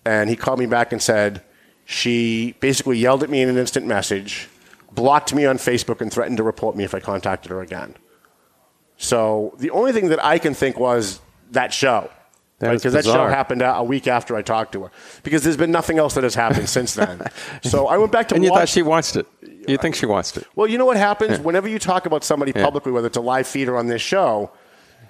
[0.06, 1.42] And he called me back and said
[1.86, 4.48] she basically yelled at me in an instant message,
[4.92, 7.96] blocked me on Facebook, and threatened to report me if I contacted her again.
[8.98, 12.10] So the only thing that I can think was that show.
[12.60, 14.92] That is Because that show happened a a week after I talked to her.
[15.24, 17.22] Because there's been nothing else that has happened since then.
[17.64, 18.60] So I went back to And you watch.
[18.60, 19.26] thought she watched it?
[19.68, 20.46] You think she watched it?
[20.56, 22.64] Well, you know what happens whenever you talk about somebody Yeah.
[22.64, 24.52] publicly, whether it's a live feed or on this show.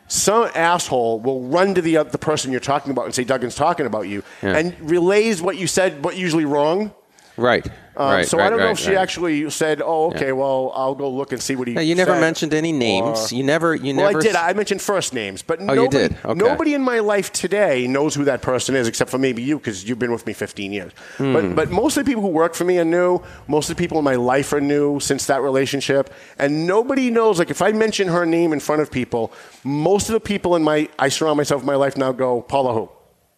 [0.07, 3.53] Some asshole will run to the uh, the person you're talking about and say Duggan's
[3.55, 4.57] talking about you, Yeah.
[4.57, 6.91] and relays what you said, but usually wrong.
[7.37, 7.65] Right.
[7.99, 8.25] Um, right.
[8.27, 10.31] so right, I don't know right, if she actually said, "Oh, okay, Yeah.
[10.31, 13.29] well, I'll go look and see what he." Yeah, you never said," mentioned any names.
[13.29, 13.75] or- you never.
[13.75, 14.19] You well, never.
[14.19, 14.35] I did.
[14.37, 16.17] I mentioned first names, but Oh, nobody, you did?
[16.23, 16.33] Okay.
[16.39, 19.83] nobody in my life today knows who that person is, except for maybe you, because
[19.83, 20.93] you've been with me 15 years.
[21.17, 21.33] Hmm.
[21.33, 23.19] But, but most of the people who work for me are new.
[23.49, 27.37] Most of the people in my life are new since that relationship, and nobody knows.
[27.37, 29.33] Like, if I mention her name in front of people,
[29.65, 32.73] most of the people in my I surround myself with my life now go Paula
[32.73, 32.89] who,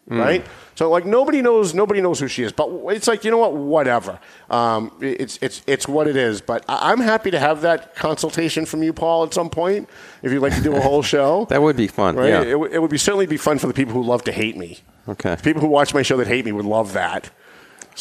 [0.10, 0.18] Hmm.
[0.20, 0.46] right?
[0.76, 3.54] So like nobody knows nobody knows who she is, but it's like you know what,
[3.54, 4.20] whatever.
[4.50, 6.42] Um, it's it's it's what it is.
[6.42, 9.88] But I- I'm happy to have that consultation from you, Paul, at some point
[10.24, 11.46] if you'd like to do a whole show.
[11.50, 12.16] that would be fun.
[12.16, 12.30] right?
[12.30, 12.42] Yeah.
[12.42, 14.58] It, would- it would be certainly be fun for the people who love to hate
[14.58, 14.80] me.
[15.08, 15.36] Okay.
[15.44, 17.30] People who watch my show that hate me would love that.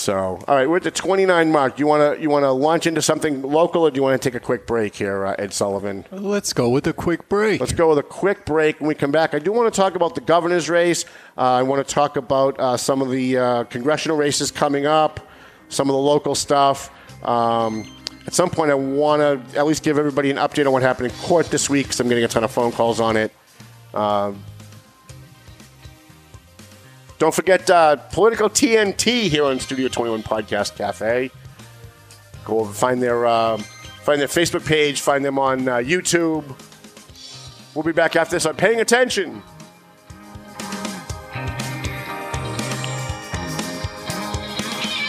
[0.01, 1.79] So, all right, we're at the 29 mark.
[1.79, 4.31] You want to you want to launch into something local, or do you want to
[4.31, 6.07] take a quick break here, uh, Ed Sullivan?
[6.11, 7.61] Let's go with a quick break.
[7.61, 8.81] Let's go with a quick break.
[8.81, 11.05] When we come back, I do want to talk about the governor's race.
[11.37, 15.21] Uh, I want to talk about uh, some of the uh, congressional races coming up,
[15.69, 16.91] some of the local stuff.
[17.23, 17.87] Um,
[18.27, 21.13] at some point, I want to at least give everybody an update on what happened
[21.13, 23.35] in court this week because I'm getting a ton of phone calls on it.
[27.20, 31.30] Don't forget uh, Political TNT here on Studio 21 Podcast Cafe.
[32.46, 36.44] Go over, find their uh, find their Facebook page, find them on uh, YouTube.
[37.74, 39.42] We'll be back after this on Paying Attention.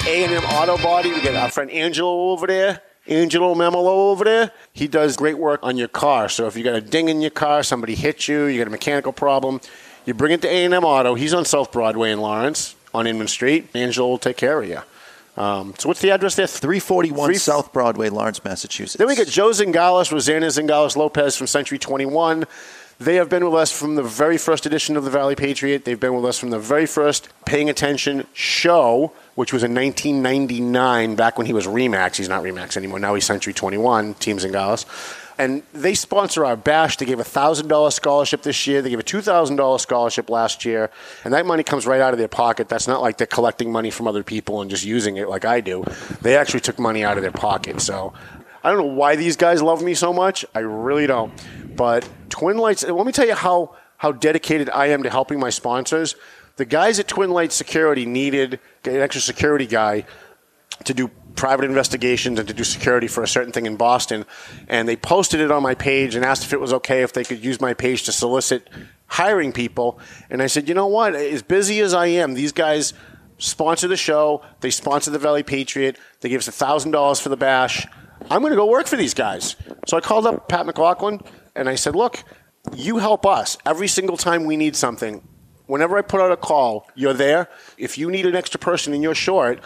[0.06, 1.13] A&M Auto Body.
[1.13, 2.82] We got our friend Angelo over there.
[3.08, 4.52] Angelo Memolo over there.
[4.74, 6.28] He does great work on your car.
[6.28, 8.71] So if you got a ding in your car, somebody hit you, you got a
[8.71, 9.62] mechanical problem,
[10.06, 11.16] you bring it to A&M Auto.
[11.16, 13.70] He's on South Broadway in Lawrence on Inman Street.
[13.74, 14.80] Angelo will take care of you.
[15.38, 16.48] Um, so what's the address there?
[16.48, 18.96] 341 Three- South Broadway, Lawrence, Massachusetts.
[18.98, 22.46] Then we got Joe Zingales, Rosanna Zingales Lopez from Century 21.
[23.00, 25.86] They have been with us from the very first edition of the Valley Patriot.
[25.86, 31.16] They've been with us from the very first Paying Attention show, which was in 1999,
[31.16, 32.18] back when he was Remax.
[32.18, 33.00] He's not Remax anymore.
[33.00, 34.86] Now he's Century 21, Team Zingales.
[35.42, 36.98] And they sponsor our bash.
[36.98, 38.84] They gave a $1,000 scholarship this year.
[38.84, 40.92] They gave a $2,000 scholarship last year.
[41.24, 42.70] And that money comes right out of their pocket.
[42.70, 45.60] That's not like they're collecting money from other people and just using it like I
[45.60, 45.84] do.
[46.22, 47.82] They actually took money out of their pocket.
[47.82, 48.14] So
[48.64, 50.46] I don't know why these guys love me so much.
[50.54, 51.34] I really don't.
[51.76, 55.50] But Twin Lights, let me tell you how, how dedicated I am to helping my
[55.50, 56.16] sponsors.
[56.58, 60.06] The guys at Twin Lights Security needed an extra security guy
[60.84, 64.26] to do private investigations and to do security for a certain thing in Boston.
[64.67, 67.24] And they posted it on my page and asked if it was okay if they
[67.24, 68.70] could use my page to solicit
[69.08, 70.00] hiring people.
[70.30, 71.15] And I said, you know what?
[71.15, 72.94] As busy as I am, these guys
[73.38, 74.44] sponsor the show.
[74.62, 75.98] They sponsor the Valley Patriot.
[76.22, 77.88] They give us $1,000 for the bash.
[78.30, 79.56] I'm going to go work for these guys.
[79.88, 81.22] So I called up Pat McLaughlin
[81.56, 82.24] and I said, look,
[82.76, 85.28] you help us every single time we need something.
[85.65, 87.50] Whenever I put out a call, you're there.
[87.78, 89.62] If you need an extra person and you're short,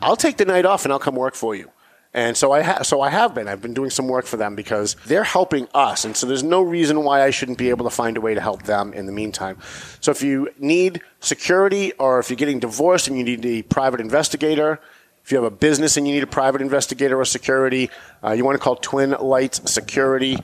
[0.00, 1.70] I'll take the night off and I'll come work for you.
[2.14, 3.46] And so I ha- so I have been.
[3.46, 6.62] I've been doing some work for them because they're helping us, and so there's no
[6.62, 9.12] reason why I shouldn't be able to find a way to help them in the
[9.12, 9.58] meantime.
[10.00, 14.00] So if you need security, or if you're getting divorced and you need a private
[14.00, 14.80] investigator,
[15.22, 17.90] if you have a business and you need a private investigator or security,
[18.24, 20.38] uh, you want to call Twin Lights Security.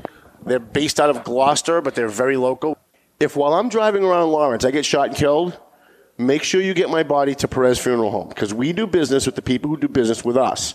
[0.45, 2.77] They're based out of Gloucester, but they're very local.
[3.19, 5.59] If while I'm driving around Lawrence, I get shot and killed,
[6.19, 9.37] make sure you get my body to Perez Funeral Home because we do business with
[9.37, 10.75] the people who do business with us.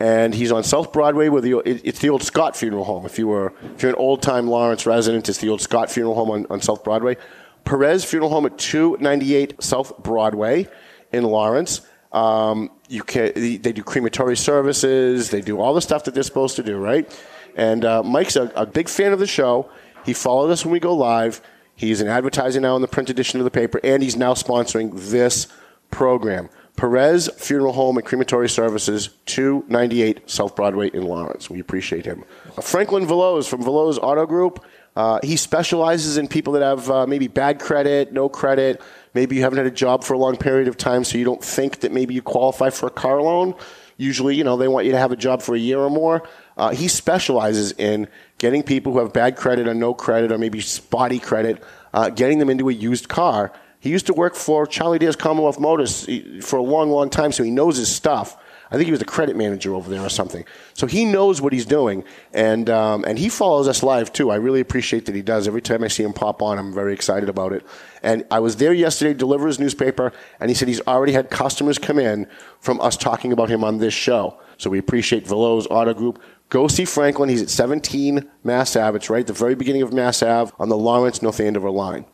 [0.00, 3.06] And he's on South Broadway with the it's the old Scott Funeral Home.
[3.06, 6.16] If you were if you're an old time Lawrence resident, it's the old Scott Funeral
[6.16, 7.16] Home on, on South Broadway.
[7.64, 10.68] Perez Funeral Home at 298 South Broadway
[11.12, 11.80] in Lawrence.
[12.10, 15.30] Um, you can they do crematory services.
[15.30, 17.08] They do all the stuff that they're supposed to do, right?
[17.56, 19.70] And uh, Mike's a, a big fan of the show.
[20.04, 21.40] He followed us when we go live.
[21.76, 25.10] He's an advertiser now in the print edition of the paper, and he's now sponsoring
[25.10, 25.48] this
[25.90, 26.48] program.
[26.76, 31.48] Perez Funeral Home and Crematory Services, 298 South Broadway in Lawrence.
[31.48, 32.24] We appreciate him.
[32.60, 34.64] Franklin Veloz from Veloz Auto Group.
[34.96, 38.80] Uh, he specializes in people that have uh, maybe bad credit, no credit.
[39.12, 41.42] Maybe you haven't had a job for a long period of time, so you don't
[41.42, 43.54] think that maybe you qualify for a car loan.
[43.96, 46.28] Usually, you know, they want you to have a job for a year or more.
[46.56, 50.60] Uh, he specializes in getting people who have bad credit or no credit or maybe
[50.60, 53.52] spotty credit, uh, getting them into a used car.
[53.80, 56.08] He used to work for Charlie Dare's Commonwealth Motors
[56.42, 58.36] for a long, long time, so he knows his stuff.
[58.70, 60.44] I think he was a credit manager over there or something.
[60.72, 64.30] So he knows what he's doing, and um, and he follows us live too.
[64.30, 65.46] I really appreciate that he does.
[65.46, 67.64] Every time I see him pop on, I'm very excited about it.
[68.02, 71.78] And I was there yesterday deliver his newspaper, and he said he's already had customers
[71.78, 72.26] come in
[72.58, 74.40] from us talking about him on this show.
[74.56, 76.22] So we appreciate Veloz Auto Group.
[76.48, 77.28] Go see Franklin.
[77.28, 78.96] He's at 17 Mass Ave.
[78.96, 82.04] It's right at the very beginning of Mass Ave on the Lawrence North Andover line.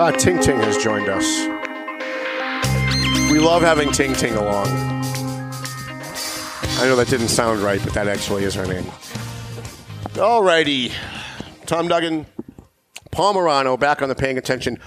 [0.00, 1.24] Ah, Ting Ting has joined us.
[3.32, 4.68] We love having Ting Ting along.
[6.80, 8.84] I know that didn't sound right, but that actually is her name.
[10.14, 10.92] Alrighty.
[11.66, 12.26] Tom Duggan,
[13.10, 14.78] Paul Morano, back on the Paying Attention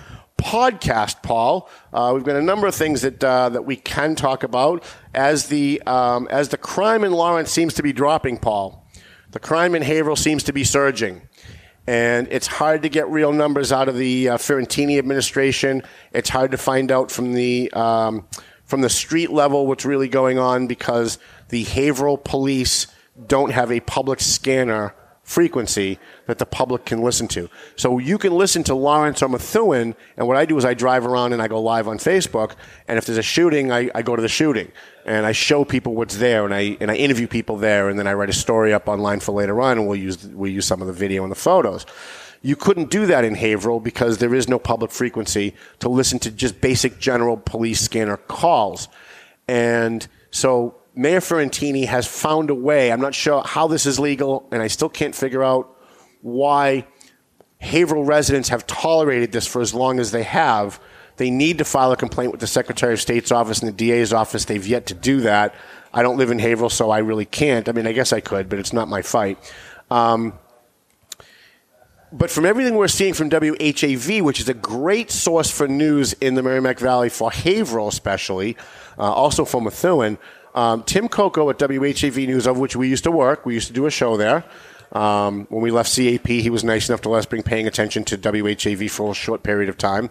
[0.42, 1.70] podcast, Paul.
[1.94, 4.84] Uh, we've got a number of things that uh, that we can talk about
[5.14, 8.86] as the um, as the crime in Lawrence seems to be dropping, Paul.
[9.32, 11.22] The crime in Haverhill seems to be surging.
[11.88, 15.82] And it's hard to get real numbers out of the uh, Fiorentini administration.
[16.12, 18.28] It's hard to find out from the um,
[18.66, 21.18] from the street level what's really going on because
[21.50, 22.88] the Haverhill police
[23.28, 24.94] don't have a public scanner
[25.32, 27.50] frequency that the public can listen to.
[27.78, 31.06] So you can listen to Lawrence or Methuen, and what I do is I drive
[31.06, 32.56] around and I go live on Facebook,
[32.88, 34.72] and if there's a shooting, I, I go to the shooting,
[35.06, 38.08] and I show people what's there, and I and I interview people there, and then
[38.08, 40.82] I write a story up online for later on, and we'll use we'll use some
[40.82, 41.86] of the video and the photos.
[42.44, 46.32] You couldn't do that in Haverhill because there is no public frequency to listen to
[46.32, 48.88] just basic general police scanner calls.
[49.48, 52.92] And so Mayor Fiorentini has found a way.
[52.92, 55.76] I'm not sure how this is legal, and I still can't figure out
[56.22, 56.86] why
[57.60, 60.80] Haverhill residents have tolerated this for as long as they have.
[61.18, 64.12] They need to file a complaint with the Secretary of State's office and the DA's
[64.12, 64.46] office.
[64.46, 65.56] They've yet to do that.
[65.94, 67.70] I don't live in Haverhill, so I really can't.
[67.70, 69.38] I mean, I guess I could, but it's not my fight.
[69.90, 70.34] Um,
[72.14, 76.36] but from everything we're seeing from WHAV, which is a great source for news in
[76.36, 78.58] the Merrimack Valley for Haverhill, especially,
[78.98, 80.18] uh, also for Methuen,
[80.54, 83.74] um, Tim Coco at WHAV News, of which we used to work, we used to
[83.74, 84.44] do a show there.
[84.92, 88.04] Um, when we left CAP, he was nice enough to let us bring paying attention
[88.06, 90.10] to WHAV for a short period of time.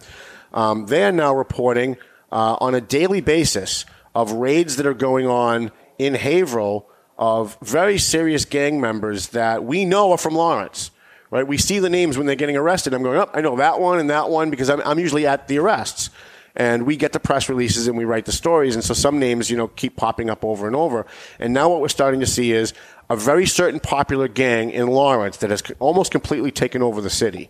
[0.53, 1.97] Um, they are now reporting
[2.31, 3.85] uh, on a daily basis
[4.15, 6.87] of raids that are going on in Haverhill
[7.17, 10.91] of very serious gang members that we know are from Lawrence.
[11.29, 11.47] Right?
[11.47, 12.93] We see the names when they're getting arrested.
[12.93, 13.31] I'm going, up.
[13.33, 16.09] Oh, I know that one and that one because I'm, I'm usually at the arrests
[16.55, 19.49] and we get the press releases and we write the stories and so some names
[19.49, 21.05] you know keep popping up over and over
[21.39, 22.73] and now what we're starting to see is
[23.09, 27.49] a very certain popular gang in Lawrence that has almost completely taken over the city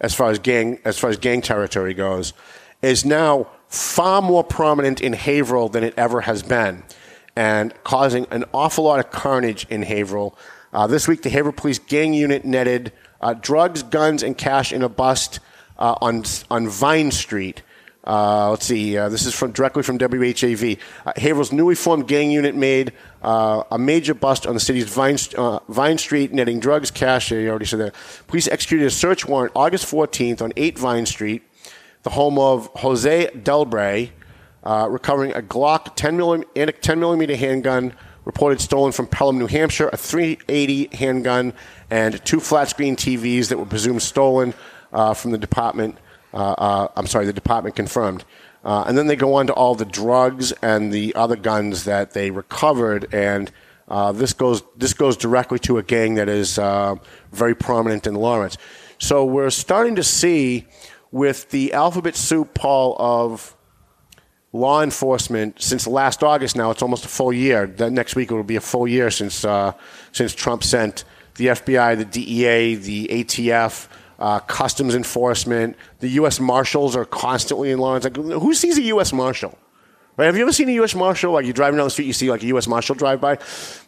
[0.00, 2.32] as far as gang as far as gang territory goes
[2.82, 6.82] is now far more prominent in Haverhill than it ever has been
[7.38, 10.36] and causing an awful lot of carnage in Haverhill.
[10.72, 14.82] Uh, this week, the Haverhill Police Gang Unit netted uh, drugs, guns, and cash in
[14.82, 15.38] a bust
[15.78, 17.62] uh, on on Vine Street.
[18.08, 18.96] Uh, let's see.
[18.96, 20.78] Uh, this is from directly from WHAV.
[21.04, 25.18] Uh, Haverhill's newly formed gang unit made uh, a major bust on the city's Vine,
[25.36, 27.30] uh, Vine Street, netting drugs, cash.
[27.30, 27.94] You already said that.
[28.26, 31.42] Police executed a search warrant August 14th on 8 Vine Street,
[32.02, 34.10] the home of Jose Delbray,
[34.64, 37.92] uh, recovering a Glock 10 millimeter, and a 10 millimeter handgun
[38.24, 41.52] reported stolen from Pelham, New Hampshire, a 380 handgun,
[41.90, 44.54] and two flat screen TVs that were presumed stolen
[45.14, 45.98] from the department.
[46.32, 48.24] Uh, uh, I'm sorry, the department confirmed.
[48.64, 52.12] Uh, and then they go on to all the drugs and the other guns that
[52.12, 53.50] they recovered, and
[54.14, 56.56] this goes this goes directly to a gang that is
[57.32, 58.58] very prominent in Lawrence.
[58.98, 60.66] So we're starting to see
[61.12, 63.56] with the alphabet soup, Paul, of
[64.52, 66.56] law enforcement since last August.
[66.56, 67.66] Now it's almost a full year.
[67.66, 69.72] That next week it will be a full year since uh,
[70.12, 71.04] since Trump sent
[71.36, 73.88] the FBI, the DEA, the ATF
[74.18, 75.76] uh, customs enforcement.
[76.00, 76.40] The U.S.
[76.40, 78.04] Marshals are constantly in Lawrence.
[78.04, 79.12] Like, who sees a U.S.
[79.12, 79.56] Marshal?
[80.16, 80.26] Right?
[80.26, 80.96] Have you ever seen a U.S.
[80.96, 81.32] Marshal?
[81.32, 82.66] Like you're driving down the street, you see like a U.S.
[82.66, 83.36] Marshal drive by.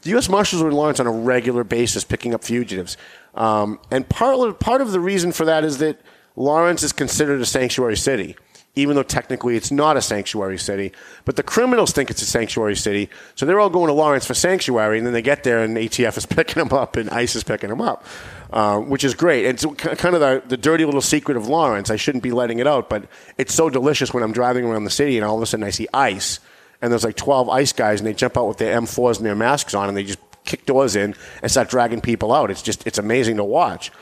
[0.02, 0.28] The U.S.
[0.28, 2.96] Marshals are in Lawrence on a regular basis, picking up fugitives.
[3.34, 6.00] Um, and part of, part of the reason for that is that
[6.36, 8.36] Lawrence is considered a sanctuary city
[8.76, 10.92] even though technically it's not a sanctuary city.
[11.24, 14.34] But the criminals think it's a sanctuary city, so they're all going to Lawrence for
[14.34, 17.44] sanctuary, and then they get there and ATF is picking them up and ICE is
[17.44, 18.04] picking them up.
[18.52, 19.46] Uh, which is great.
[19.46, 19.64] And it's
[20.00, 21.88] kind of the, the dirty little secret of Lawrence.
[21.88, 23.04] I shouldn't be letting it out, but
[23.38, 25.70] it's so delicious when I'm driving around the city and all of a sudden I
[25.70, 26.40] see ice,
[26.82, 29.36] and there's like 12 ice guys, and they jump out with their M4s and their
[29.36, 32.50] masks on, and they just kick doors in and start dragging people out.
[32.50, 33.92] It's just, it's amazing to watch.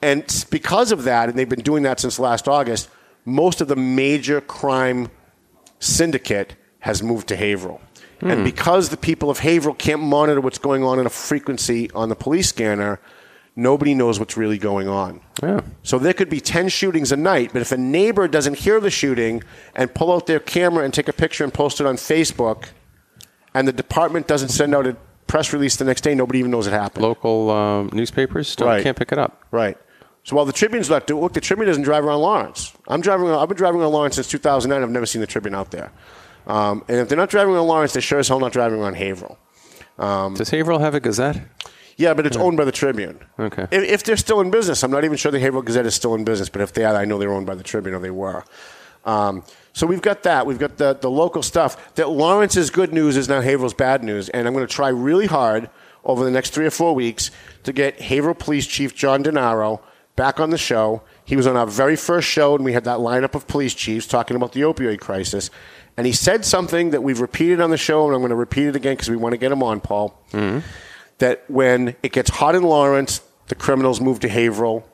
[0.00, 2.88] And because of that, and they've been doing that since last August,
[3.24, 5.08] most of the major crime
[5.78, 7.80] syndicate has moved to Haverhill.
[8.20, 8.30] Hmm.
[8.30, 12.08] And because the people of Haverhill can't monitor what's going on in a frequency on
[12.08, 13.00] the police scanner,
[13.56, 15.20] nobody knows what's really going on.
[15.42, 15.60] Yeah.
[15.82, 18.90] So there could be 10 shootings a night, but if a neighbor doesn't hear the
[18.90, 19.42] shooting
[19.74, 22.66] and pull out their camera and take a picture and post it on Facebook,
[23.54, 24.96] and the department doesn't send out a
[25.26, 27.02] press release the next day, nobody even knows it happened.
[27.02, 28.82] Local um, newspapers still Right.
[28.82, 29.44] can't pick it up.
[29.50, 29.76] Right.
[30.24, 32.72] So while the Tribune's not doing, look, the Tribune doesn't drive around Lawrence.
[32.86, 33.28] I'm driving.
[33.28, 34.82] I've been driving around Lawrence since 2009.
[34.82, 35.90] I've never seen the Tribune out there.
[36.46, 38.94] Um, and if they're not driving around Lawrence, they're sure as hell not driving around
[38.94, 39.38] Haverhill.
[39.98, 41.40] Um, Does Haverhill have a Gazette?
[41.96, 43.20] Yeah, but it's owned by the Tribune.
[43.38, 43.66] Okay.
[43.70, 46.14] If, if they're still in business, I'm not even sure the Haverhill Gazette is still
[46.14, 46.48] in business.
[46.48, 48.44] But if they are, I know they're owned by the Tribune, or they were.
[49.04, 50.46] Um, so we've got that.
[50.46, 51.94] We've got the, the local stuff.
[51.94, 55.26] That Lawrence's good news is now Haverhill's bad news, and I'm going to try really
[55.26, 55.68] hard
[56.04, 57.30] over the next three or four weeks
[57.64, 59.80] to get Haverhill Police Chief John Denaro
[60.16, 61.02] back on the show.
[61.24, 64.06] He was on our very first show, and we had that lineup of police chiefs
[64.06, 65.50] talking about the opioid crisis.
[65.96, 68.68] And he said something that we've repeated on the show, and I'm going to repeat
[68.68, 70.18] it again because we want to get him on, Paul.
[70.32, 70.66] Mm-hmm.
[71.18, 74.84] That when it gets hot in Lawrence, the criminals move to Haverhill,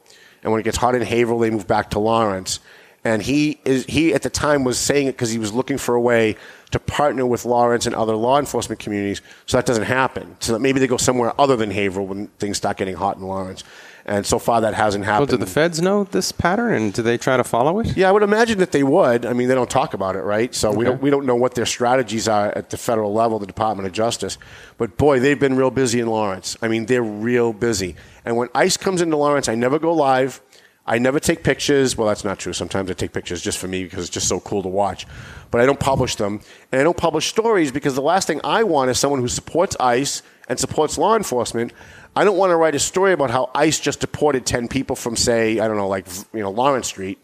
[0.43, 2.61] and when it gets hot in Haverhill, they move back to Lawrence.
[3.05, 5.95] And he is he at the time was saying it because he was looking for
[5.95, 6.37] a way
[6.73, 10.37] to partner with Lawrence and other law enforcement communities, so that doesn't happen.
[10.41, 13.23] So that maybe they go somewhere other than Haverhill when things start getting hot in
[13.23, 13.63] Lawrence.
[14.09, 15.31] And so far, that hasn't Well, happened.
[15.31, 17.95] do the feds know this pattern, and do they try to follow it?
[17.95, 19.27] Yeah, I would imagine that they would.
[19.27, 20.55] I mean, they don't talk about it, right?
[20.55, 23.47] So we don't we don't know what their strategies are at the federal level, the
[23.47, 24.39] Department of Justice.
[24.79, 26.57] But boy, they've been real busy in Lawrence.
[26.63, 27.97] I mean, they're real busy.
[28.25, 30.41] And when ICE comes into Lawrence, I never go live.
[30.87, 31.99] I never take pictures.
[31.99, 32.55] Well, that's not true.
[32.55, 35.07] Sometimes I take pictures just for me because it's just so cool to watch.
[35.51, 36.41] But I don't publish them.
[36.73, 39.77] And I don't publish stories because the last thing I want is someone who supports
[39.79, 41.73] ICE and supports law enforcement.
[42.17, 45.15] I don't want to write a story about how ICE just deported 10 people from,
[45.15, 47.19] say, I don't know, like, you know, Lawrence Street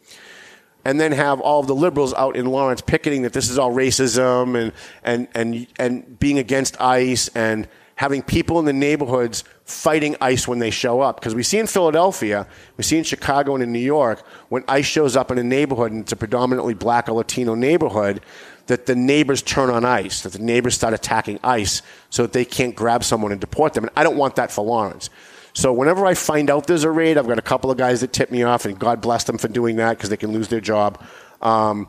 [0.85, 3.72] and then have all of the liberals out in Lawrence picketing that this is all
[3.72, 4.72] racism and,
[5.03, 7.66] and, and, and being against ICE and
[7.97, 11.20] having people in the neighborhoods fighting ICE when they show up.
[11.20, 12.47] Because we see in Philadelphia,
[12.77, 15.93] we see in Chicago and in New York, when ICE shows up in a neighborhood
[15.93, 18.20] and it's a predominantly black or Latino neighborhood,
[18.67, 22.45] that the neighbors turn on ICE, that the neighbors start attacking ICE so that they
[22.45, 23.85] can't grab someone and deport them.
[23.85, 25.11] And I don't want that for Lawrence.
[25.53, 28.12] So whenever I find out there's a raid, I've got a couple of guys that
[28.12, 30.61] tip me off, and God bless them for doing that because they can lose their
[30.61, 31.03] job.
[31.41, 31.89] Um,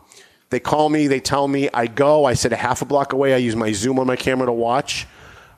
[0.51, 3.33] they call me, they tell me, I go, I sit a half a block away,
[3.33, 5.07] I use my Zoom on my camera to watch.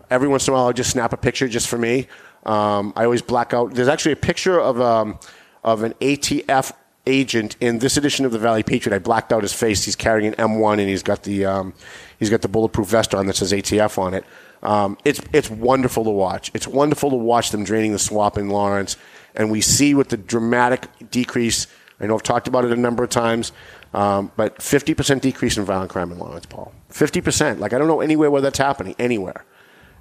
[0.09, 2.07] Every once in a while, I'll just snap a picture just for me.
[2.45, 3.73] Um, I always black out.
[3.73, 5.19] There's actually a picture of, um,
[5.65, 6.71] of an ATF
[7.07, 8.95] agent in this edition of the Valley Patriot.
[8.95, 9.83] I blacked out his face.
[9.85, 11.73] He's carrying an M1 and he's got the, um,
[12.19, 14.25] he's got the bulletproof vest on that says ATF on it.
[14.63, 16.51] Um, it's it's wonderful to watch.
[16.53, 18.97] It's wonderful to watch them draining the swamp in Lawrence,
[19.35, 21.67] and we see with the dramatic decrease.
[21.99, 23.51] I know I've talked about it a number of times,
[23.93, 26.71] um, but 50% decrease in violent crime in Lawrence, Paul.
[26.91, 27.59] 50%.
[27.59, 29.45] Like I don't know anywhere where that's happening anywhere,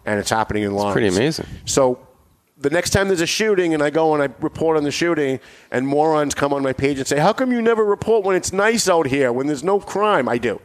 [0.04, 0.94] and it's happening in Lawrence.
[0.94, 1.46] pretty amazing.
[1.64, 2.06] So
[2.58, 5.40] the next time there's a shooting and I go and I report on the shooting
[5.70, 8.52] and morons come on my page and say, "How come you never report when it's
[8.52, 10.60] nice out here when there's no crime?" I do.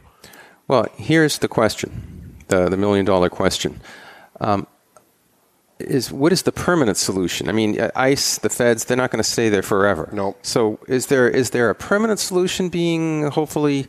[0.67, 3.81] Well, here's the question, the the million dollar question.
[4.39, 4.67] Um,
[5.79, 7.49] is what is the permanent solution?
[7.49, 10.09] I mean, uh, ICE, the feds, they're not going to stay there forever.
[10.13, 10.37] No.
[10.41, 13.87] So, is there is there a permanent solution being hopefully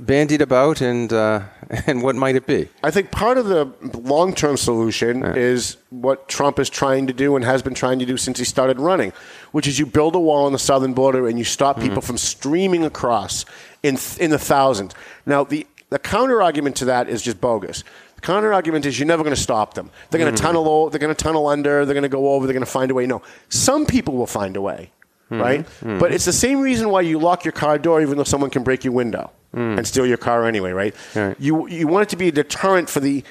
[0.00, 1.42] bandied about, and uh,
[1.86, 2.68] and what might it be?
[2.82, 7.36] I think part of the long term solution is what Trump is trying to do
[7.36, 9.12] and has been trying to do since he started running,
[9.52, 12.00] which is you build a wall on the southern border and you stop people mm-hmm.
[12.00, 13.44] from streaming across
[13.82, 14.94] in in the thousands.
[15.24, 17.84] Now the the counter argument to that is just bogus.
[18.16, 19.90] The counter argument is you're never going to stop them.
[20.10, 20.46] They're going to mm-hmm.
[20.46, 20.68] tunnel.
[20.68, 21.84] o- They're going to tunnel under.
[21.84, 22.46] They're going to go over.
[22.46, 23.06] They're going to find a way.
[23.06, 24.90] No, some people will find a way,
[25.30, 25.40] mm-hmm.
[25.40, 25.66] right?
[26.00, 28.64] But it's the same reason why you lock your car door, even though someone can
[28.64, 30.94] break your window and steal your car anyway, right?
[31.14, 31.36] Right.
[31.40, 33.24] You you want it to be a deterrent for the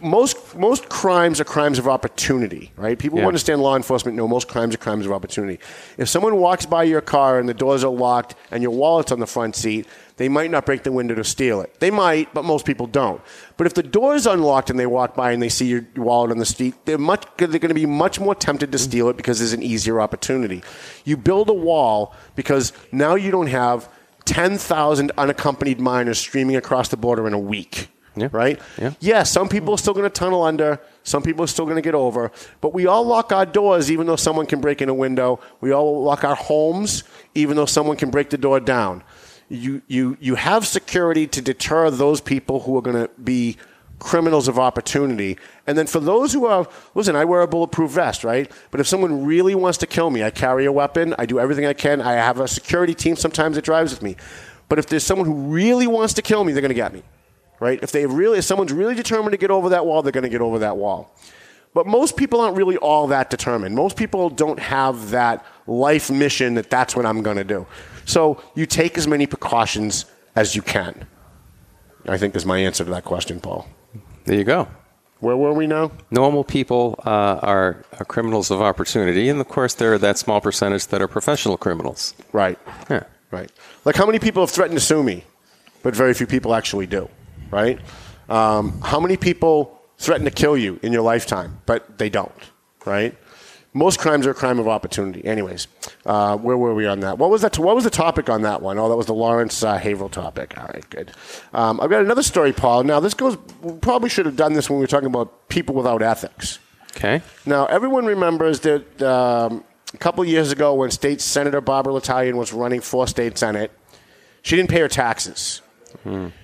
[0.00, 2.98] most most crimes are crimes of opportunity, right?
[2.98, 5.58] People who understand law enforcement know most crimes are crimes of opportunity.
[5.98, 9.18] If someone walks by your car and the doors are locked and your wallet's on
[9.18, 9.86] the front seat,
[10.18, 11.80] they might not break the window to steal it.
[11.80, 13.20] They might, but most people don't.
[13.56, 16.30] But if the door is unlocked and they walk by and they see your wallet
[16.30, 19.16] on the street, they're much they're going to be much more tempted to steal it
[19.16, 20.62] because there's an easier opportunity.
[21.04, 23.88] You build a wall because now you don't have
[24.26, 27.88] 10,000 unaccompanied minors streaming across the border in a week.
[28.16, 28.28] Yeah.
[28.32, 28.60] Right?
[28.78, 28.92] Yeah.
[29.00, 30.80] Yeah, some people are still going to tunnel under.
[31.02, 32.32] Some people are still going to get over.
[32.60, 35.38] But we all lock our doors even though someone can break in a window.
[35.60, 37.04] We all lock our homes
[37.34, 39.04] even though someone can break the door down.
[39.48, 43.58] You, you, you have security to deter those people who are going to be
[43.98, 45.38] criminals of opportunity.
[45.66, 48.50] And then for those who are, listen, I wear a bulletproof vest, right?
[48.70, 51.14] But if someone really wants to kill me, I carry a weapon.
[51.18, 52.00] I do everything I can.
[52.00, 54.16] I have a security team sometimes that drives with me.
[54.68, 57.02] But if there's someone who really wants to kill me, they're going to get me,
[57.60, 57.78] right?
[57.82, 60.30] If they really, if someone's really determined to get over that wall, they're going to
[60.30, 61.14] get over that wall.
[61.72, 63.74] But most people aren't really all that determined.
[63.74, 67.66] Most people don't have that life mission that that's what I'm going to do.
[68.06, 71.06] So you take as many precautions as you can.
[72.08, 73.68] I think is my answer to that question, Paul.
[74.26, 74.68] There you go.
[75.20, 75.92] Where were we now?
[76.10, 80.40] Normal people uh, are, are criminals of opportunity, and of course, there are that small
[80.40, 82.14] percentage that are professional criminals.
[82.32, 82.58] Right.
[82.90, 83.04] Yeah.
[83.30, 83.50] Right.
[83.84, 85.24] Like how many people have threatened to sue me,
[85.82, 87.08] but very few people actually do.
[87.50, 87.80] Right.
[88.28, 92.32] Um, how many people threaten to kill you in your lifetime, but they don't.
[92.84, 93.16] Right.
[93.76, 95.22] Most crimes are a crime of opportunity.
[95.22, 95.68] Anyways,
[96.06, 97.18] uh, where were we on that?
[97.18, 97.58] What was that?
[97.58, 98.78] What was the topic on that one?
[98.78, 100.54] Oh, that was the Lawrence uh, Haverhill topic.
[100.56, 101.12] All right, good.
[101.52, 102.84] Um, I've got another story, Paul.
[102.84, 103.36] Now this goes.
[103.60, 106.58] We probably should have done this when we were talking about people without ethics.
[106.96, 107.20] Okay.
[107.44, 109.62] Now, everyone remembers that um,
[109.92, 113.70] a couple of years ago when State Senator Barbara L'Italien was running for State Senate,
[114.40, 115.60] she didn't pay her taxes.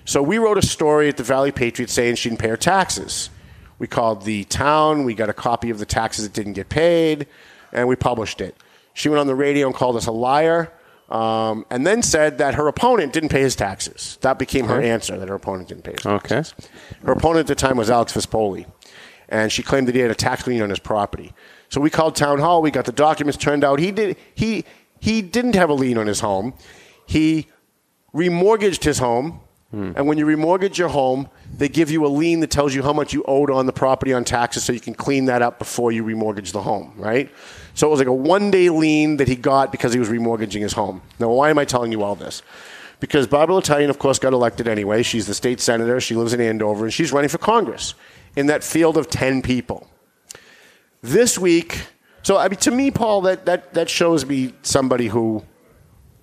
[0.05, 3.31] So we wrote a story at the Valley Patriot saying she didn't pay her taxes.
[3.83, 7.27] We called the town, we got a copy of the taxes that didn't get paid,
[7.73, 8.55] and we published it.
[8.93, 10.71] She went on the radio and called us a liar,
[11.09, 14.17] um, and then said that her opponent didn't pay his taxes.
[14.21, 16.43] That became her answer, that her opponent didn't pay his Okay.
[17.03, 18.67] her opponent at the time was Alex Vispoli,
[19.27, 21.33] and she claimed that he had a tax lien on his property.
[21.67, 22.61] So we called town hall.
[22.61, 23.35] We got the documents.
[23.37, 24.63] Turned out he did he
[25.01, 26.53] he didn't have a lien on his home.
[27.05, 27.47] He
[28.15, 29.41] remortgaged his home
[29.73, 32.93] And when you remortgage your home, they give you a lien that tells you how
[32.93, 35.91] much you owed on the property on taxes so you can clean that up before
[35.91, 37.29] you remortgage the home, right?
[37.75, 40.61] So it was like a one day lien that he got because he was remortgaging
[40.61, 41.01] his home.
[41.19, 42.41] Now, why am I telling you all this?
[42.99, 45.03] Because Barbara L'Italien, of course, got elected anyway.
[45.03, 45.99] She's the state senator.
[45.99, 47.95] She lives in Andover, and she's running for Congress
[48.35, 49.87] in that field of 10 people.
[51.01, 51.81] This week,
[52.21, 55.43] so I mean, to me, Paul, that, that, that shows me somebody who,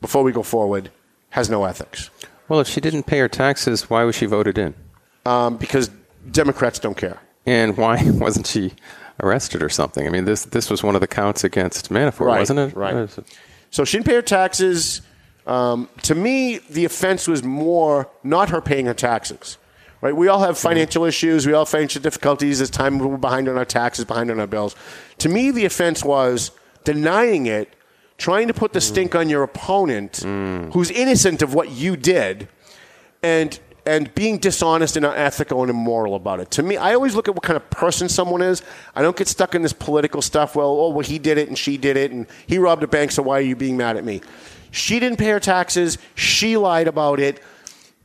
[0.01, 0.91] before we go forward,
[1.31, 2.11] has no ethics.
[2.49, 4.75] Well, if she didn't pay her taxes, why was she voted in?
[5.27, 5.91] Um, because
[6.31, 7.19] Democrats don't care.
[7.47, 8.73] And why wasn't she
[9.23, 10.07] arrested or something?
[10.07, 12.77] I mean, this this was one of the counts against Manafort, Right, wasn't it?
[12.77, 12.95] right.
[12.95, 13.25] What is it?
[13.71, 15.03] So she didn't pay her taxes.
[15.47, 19.59] Um, to me, the offense was more not her paying her taxes.
[20.03, 20.17] Right?
[20.17, 21.47] We all have financial issues.
[21.47, 22.61] We all have financial difficulties.
[22.63, 24.75] As time we're behind on our taxes, behind on our bills.
[25.19, 26.53] To me, the offense was
[26.85, 27.75] denying it,
[28.17, 30.19] trying to put the stink on your opponent,
[30.73, 32.49] who's innocent of what you did,
[33.23, 36.51] and and being dishonest and unethical and immoral about it.
[36.53, 38.63] To me, I always look at what kind of person someone is.
[38.95, 40.55] I don't get stuck in this political stuff.
[40.55, 43.11] Well, oh, well, he did it and she did it, and he robbed a bank,
[43.13, 44.21] so why are you being mad at me?
[44.71, 45.99] She didn't pay her taxes.
[46.15, 47.43] She lied about it.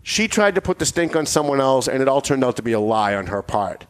[0.02, 2.62] She tried to put the stink on someone else, and it all turned out to
[2.62, 3.86] be a lie on her part.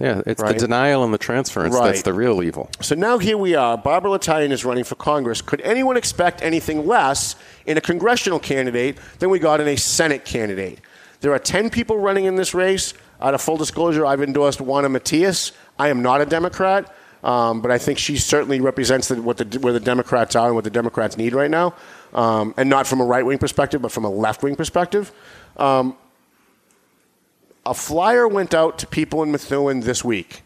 [0.00, 0.54] Yeah, it's Right.
[0.54, 2.70] the denial and the transference that's the real evil.
[2.80, 3.76] So now here we are.
[3.76, 5.42] Barbara L'Italien is running for Congress.
[5.42, 7.34] Could anyone expect anything less
[7.66, 10.78] in a congressional candidate than we got in a Senate candidate?
[11.20, 12.94] There are 10 people running in this race.
[13.20, 15.52] Out of full disclosure, I've endorsed Juana Matias.
[15.78, 16.94] I am not a Democrat,
[17.24, 20.54] um, but I think she certainly represents the, what the, where the Democrats are and
[20.54, 21.74] what the Democrats need right now.
[22.14, 25.12] Um, and not from a right wing perspective, but from a left wing perspective.
[25.56, 25.96] Um,
[27.66, 30.42] a flyer went out to people in Methuen this week.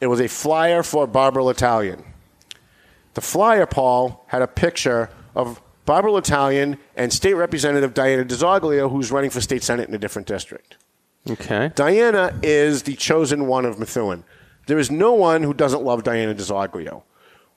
[0.00, 2.04] It was a flyer for Barbara L'Italien.
[3.14, 9.10] The flyer, Paul, had a picture of Barbara L'Italien and State Representative Diana DiZoglio, who's
[9.10, 10.76] running for state senate in a different district.
[11.28, 11.72] Okay.
[11.74, 14.24] Diana is the chosen one of Methuen.
[14.66, 17.02] There is no one who doesn't love Diana DiZoglio.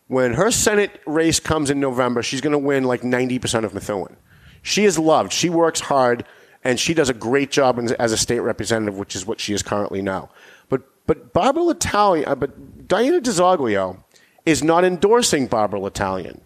[0.08, 4.16] When her Senate race comes in November, she's going to win like 90% of Methuen.
[4.62, 5.34] She is loved.
[5.34, 6.26] She works hard,
[6.64, 9.62] and she does a great job as a state representative, which is what she is
[9.62, 10.30] currently now.
[10.70, 14.04] But but Barbara L'Italien, uh, but Diana DiZoglio
[14.46, 16.42] is not endorsing Barbara L'Italien.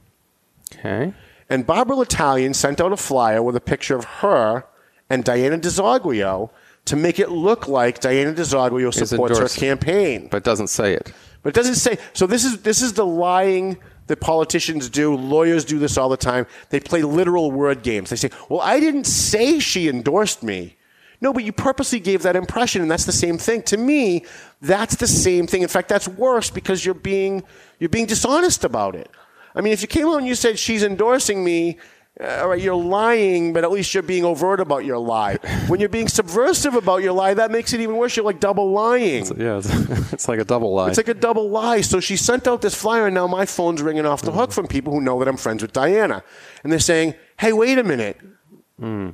[0.73, 1.13] Okay.
[1.51, 4.65] And Barbara L'Italien sent out a flyer with a picture of her
[5.09, 6.49] and Diana DiZoglio
[6.85, 10.29] to make it look like Diana DiZoglio supports her campaign.
[10.31, 11.11] But doesn't say it.
[11.43, 11.97] But it doesn't say.
[12.13, 13.77] So this is this is the lying
[14.07, 15.13] that politicians do.
[15.13, 16.47] Lawyers do this all the time.
[16.69, 18.11] They play literal word games.
[18.11, 20.77] They say, "Well, I didn't say she endorsed me."
[21.19, 23.61] No, but you purposely gave that impression, and that's the same thing.
[23.63, 24.25] To me,
[24.61, 25.63] that's the same thing.
[25.63, 27.43] In fact, that's worse because you're being
[27.79, 29.11] you're being dishonest about it.
[29.55, 31.77] I mean, if you came out and you said she's endorsing me,
[32.19, 35.37] uh, all right, you're lying, but at least you're being overt about your lie.
[35.67, 38.15] When you're being subversive about your lie, that makes it even worse.
[38.15, 39.25] You're like double lying.
[39.37, 39.69] Yeah, it's,
[40.13, 40.89] it's like a double lie.
[40.89, 41.81] It's like a double lie.
[41.81, 44.67] So she sent out this flyer, and now my phone's ringing off the hook from
[44.67, 46.21] people who know that I'm friends with Diana.
[46.63, 48.19] And they're saying, hey, wait a minute.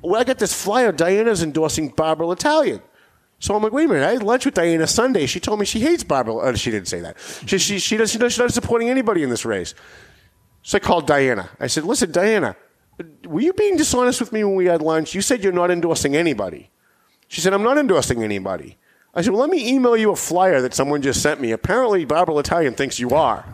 [0.02, 0.92] Well, I got this flyer.
[0.92, 2.82] Diana's endorsing Barbara L'Italien.
[3.40, 4.06] So I'm like, wait a minute.
[4.06, 5.28] I had lunch with Diana Sunday.
[5.28, 6.36] She told me she hates Barbara.
[6.38, 7.18] Uh, she didn't say that.
[7.46, 9.76] She, she, she, does, she does, she's not supporting anybody in this race.
[10.68, 11.50] So I called Diana.
[11.62, 12.58] I said, listen, Diana,
[13.26, 15.16] were you being dishonest with me when we had lunch?
[15.16, 16.72] You said you're not endorsing anybody.
[17.30, 18.78] She said, I'm not endorsing anybody.
[19.16, 21.54] I said, well, let me email you a flyer that someone just sent me.
[21.54, 23.46] Apparently, Barbara L'Italien thinks you are.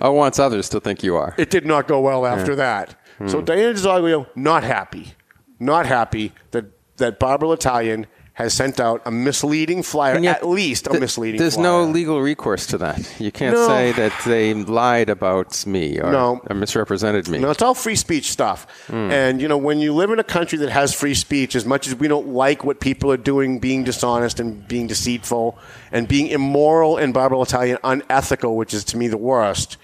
[0.00, 1.34] I wants others to think you are.
[1.36, 2.94] It did not go well after that.
[3.26, 3.44] So hmm.
[3.44, 5.14] Diana DiZoglio, not happy.
[5.58, 6.66] Not happy that,
[6.98, 11.38] that Barbara L'Italien has sent out a misleading flyer, yet at least a th- misleading
[11.38, 11.64] There's flyer.
[11.64, 13.20] no legal recourse to that.
[13.20, 13.66] You can't No.
[13.66, 16.40] say that they lied about me or, No.
[16.48, 17.38] or misrepresented me.
[17.40, 18.66] No, it's all free speech stuff.
[18.90, 21.86] And, you know, when you live in a country that has free speech, as much
[21.86, 25.58] as we don't like what people are doing, being dishonest and being deceitful
[25.92, 29.76] and being immoral and Barbara L'Italien unethical, which is to me the worst,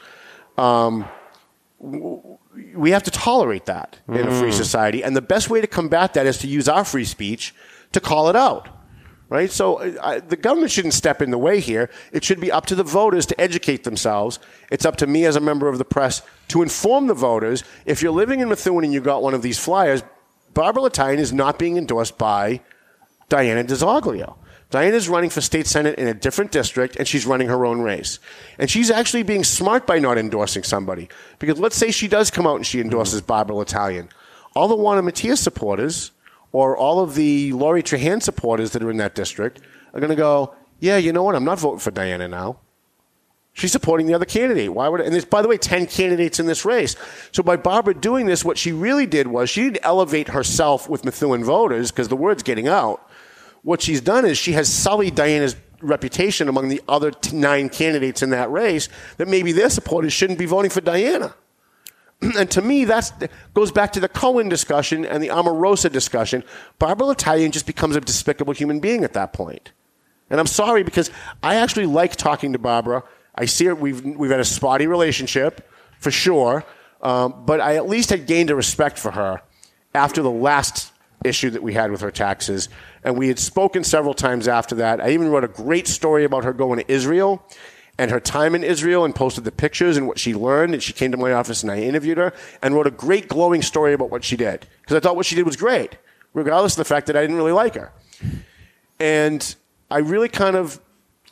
[0.56, 1.04] um,
[2.74, 5.04] we have to tolerate that in a free society.
[5.04, 7.54] And the best way to combat that is to use our free speech
[7.92, 8.68] to call it out.
[9.30, 9.50] Right?
[9.50, 11.90] So uh, I, the government shouldn't step in the way here.
[12.12, 14.38] It should be up to the voters to educate themselves.
[14.70, 17.62] It's up to me as a member of the press to inform the voters.
[17.84, 20.02] If you're living in Methuen and you got one of these flyers,
[20.54, 22.62] Barbara L'Italien is not being endorsed by
[23.28, 24.36] Diana DiZoglio.
[24.70, 27.80] Diana is running for state senate in a different district, and she's running her own
[27.80, 28.18] race.
[28.58, 31.08] And she's actually being smart by not endorsing somebody.
[31.38, 34.08] Because let's say she does come out and she endorses Barbara L'Italien.
[34.54, 36.10] All the Juana Matias supporters,
[36.52, 39.60] or all of the Lori Trahan supporters that are in that district,
[39.92, 41.34] are going to go, yeah, you know what?
[41.34, 42.60] I'm not voting for Diana now.
[43.52, 44.72] She's supporting the other candidate.
[44.72, 45.00] Why would?
[45.00, 46.94] And there's, by the way, ten candidates in this race.
[47.32, 51.04] So by Barbara doing this, what she really did was she didn't elevate herself with
[51.04, 53.10] Methuen voters because the word's getting out.
[53.62, 58.30] What she's done is she has sullied Diana's reputation among the other nine candidates in
[58.30, 61.34] that race that maybe their supporters shouldn't be voting for Diana.
[62.36, 66.42] and to me, that goes back to the Cohen discussion and the Omarosa discussion.
[66.78, 69.72] Barbara L'Italien just becomes a despicable human being at that point.
[70.30, 71.10] And I'm sorry because
[71.42, 73.02] I actually like talking to Barbara.
[73.34, 73.74] I see her.
[73.74, 76.64] We've we've had a spotty relationship for sure,
[77.02, 79.40] um, but I at least had gained a respect for her
[79.94, 80.92] after the last
[81.24, 82.68] issue that we had with her taxes,
[83.04, 85.00] and we had spoken several times after that.
[85.00, 87.42] I even wrote a great story about her going to Israel
[87.98, 90.72] and her time in Israel and posted the pictures and what she learned.
[90.72, 92.32] And she came to my office and I interviewed her
[92.62, 95.34] and wrote a great glowing story about what she did because I thought what she
[95.34, 95.98] did was great,
[96.32, 97.92] regardless of the fact that I didn't really like her.
[99.00, 99.54] And
[99.90, 100.80] I really kind of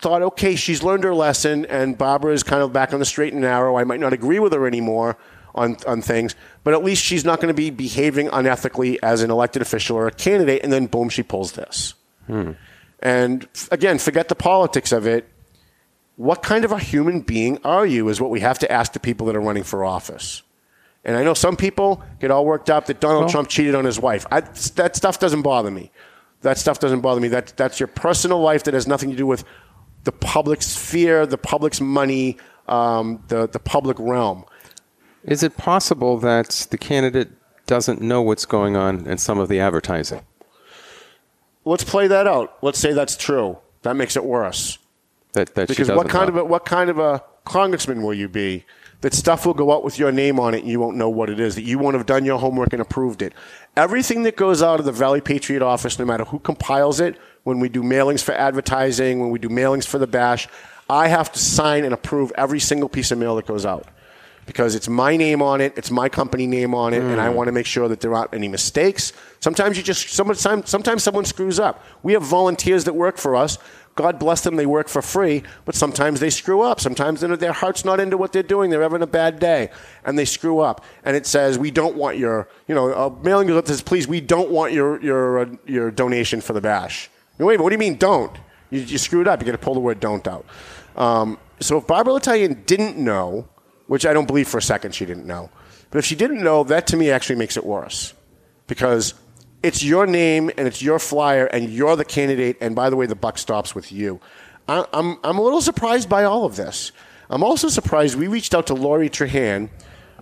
[0.00, 3.32] thought, okay, she's learned her lesson, and Barbara is kind of back on the straight
[3.32, 3.76] and narrow.
[3.76, 5.16] I might not agree with her anymore
[5.54, 9.30] on, on things, but at least she's not going to be behaving unethically as an
[9.30, 11.94] elected official or a candidate, and then boom, she pulls this.
[12.26, 12.52] Hmm.
[13.00, 15.28] And again, forget the politics of it.
[16.16, 19.00] What kind of a human being are you is what we have to ask the
[19.00, 20.42] people that are running for office.
[21.04, 23.84] And I know some people get all worked up that Donald Well- Trump cheated on
[23.84, 24.26] his wife.
[24.30, 25.92] I, that stuff doesn't bother me.
[26.42, 27.28] That stuff doesn't bother me.
[27.28, 29.44] That, that's your personal life that has nothing to do with
[30.04, 32.38] the public sphere, the public's money,
[32.68, 34.44] um, the, the public realm.
[35.24, 37.30] Is it possible that the candidate
[37.66, 40.22] doesn't know what's going on in some of the advertising?
[41.64, 42.56] Let's play that out.
[42.62, 43.58] Let's say that's true.
[43.82, 44.78] That makes it worse.
[45.36, 46.40] That, that Because what kind know?
[46.40, 48.64] of a, what kind of a congressman will you be?
[49.02, 51.28] That stuff will go out with your name on it, and you won't know what
[51.28, 51.54] it is.
[51.56, 53.34] That you won't have done your homework and approved it.
[53.76, 57.60] Everything that goes out of the Valley Patriot office, no matter who compiles it, when
[57.60, 60.48] we do mailings for advertising, when we do mailings for the bash,
[60.88, 63.86] I have to sign and approve every single piece of mail that goes out
[64.46, 67.34] because it's my name on it, it's my company name on it, and I hmm.
[67.34, 69.12] want to make sure that there aren't any mistakes.
[69.40, 71.84] Sometimes you just sometimes sometimes someone screws up.
[72.02, 73.58] We have volunteers that work for us.
[73.96, 76.80] God bless them, they work for free, but sometimes they screw up.
[76.80, 78.70] Sometimes their heart's not into what they're doing.
[78.70, 79.70] They're having a bad day,
[80.04, 80.84] and they screw up.
[81.02, 84.20] And it says, "We don't want your, you know, a mailing up says, please, we
[84.20, 87.78] don't want your your uh, your donation for the bash." Wait, but what do you
[87.78, 88.36] mean don't?
[88.70, 89.40] You, you screwed up.
[89.40, 90.44] You got to pull the word don't out.
[90.94, 93.48] Um, so if Barbara L'Italien didn't know,
[93.86, 95.50] which I don't believe for a second she didn't know,
[95.90, 98.12] but if she didn't know, that to me actually makes it worse
[98.66, 99.14] because
[99.62, 102.56] it's your name and it's your flyer and you're the candidate.
[102.60, 104.20] And by the way, the buck stops with you.
[104.68, 106.92] I, I'm, I'm a little surprised by all of this.
[107.28, 109.68] I'm also surprised we reached out to Lori Trahan,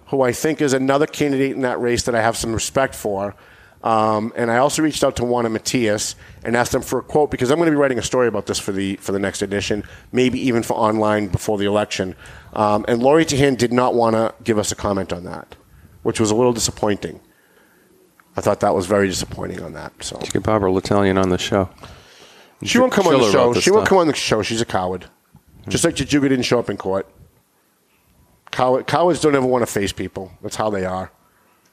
[0.06, 3.34] who I think is another candidate in that race that I have some respect for.
[3.82, 7.30] Um, and I also reached out to Juana Matias and asked them for a quote
[7.30, 9.42] because I'm going to be writing a story about this for the for the next
[9.42, 12.16] edition, maybe even for online before the election.
[12.54, 15.54] Um, and Lori Trahan did not want to give us a comment on that,
[16.02, 17.20] which was a little disappointing.
[18.36, 19.92] I thought that was very disappointing on that.
[20.02, 21.68] So Get Barbara L'Italien on the show.
[22.62, 23.54] she won't come on the show.
[23.54, 24.42] She won't come on the show.
[24.42, 25.06] She's a coward,
[25.68, 27.08] just like Jajuga didn't show up in court.
[28.50, 30.32] Coward, cowards don't ever want to face people.
[30.42, 31.10] That's how they are.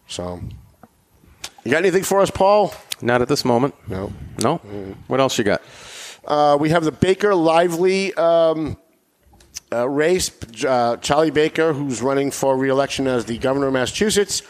[0.08, 0.42] So,
[1.64, 2.74] you got anything for us, Paul?
[3.02, 3.76] Not at this moment.
[3.88, 4.12] No.
[4.42, 4.58] No.
[5.08, 5.62] What else you got?
[6.26, 8.78] Uh, we have the Baker Lively um,
[9.72, 10.32] uh, race.
[10.66, 14.42] Uh, Charlie Baker, who's running for reelection as the governor of Massachusetts,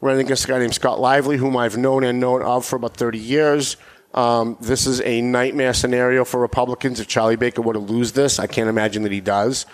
[0.00, 2.96] running against a guy named Scott Lively, whom I've known and known of for about
[2.96, 3.76] 30 years.
[4.14, 8.38] Um, this is a nightmare scenario for Republicans if Charlie Baker were to lose this.
[8.38, 9.66] I can't imagine that he does.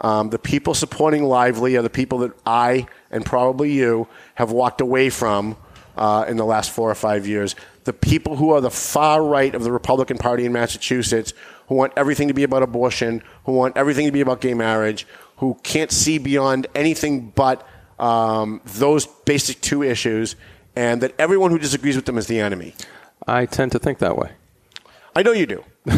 [0.00, 4.80] Um, the people supporting Lively are the people that I and probably you have walked
[4.80, 5.56] away from
[5.96, 7.54] uh, in the last four or five years.
[7.84, 11.32] The people who are the far right of the Republican Party in Massachusetts,
[11.68, 15.06] who want everything to be about abortion, who want everything to be about gay marriage,
[15.36, 17.66] who can't see beyond anything but
[17.98, 20.36] um, those basic two issues,
[20.76, 22.74] and that everyone who disagrees with them is the enemy.
[23.26, 24.32] I tend to think that way.
[25.16, 25.64] I know you do.
[25.86, 25.96] I,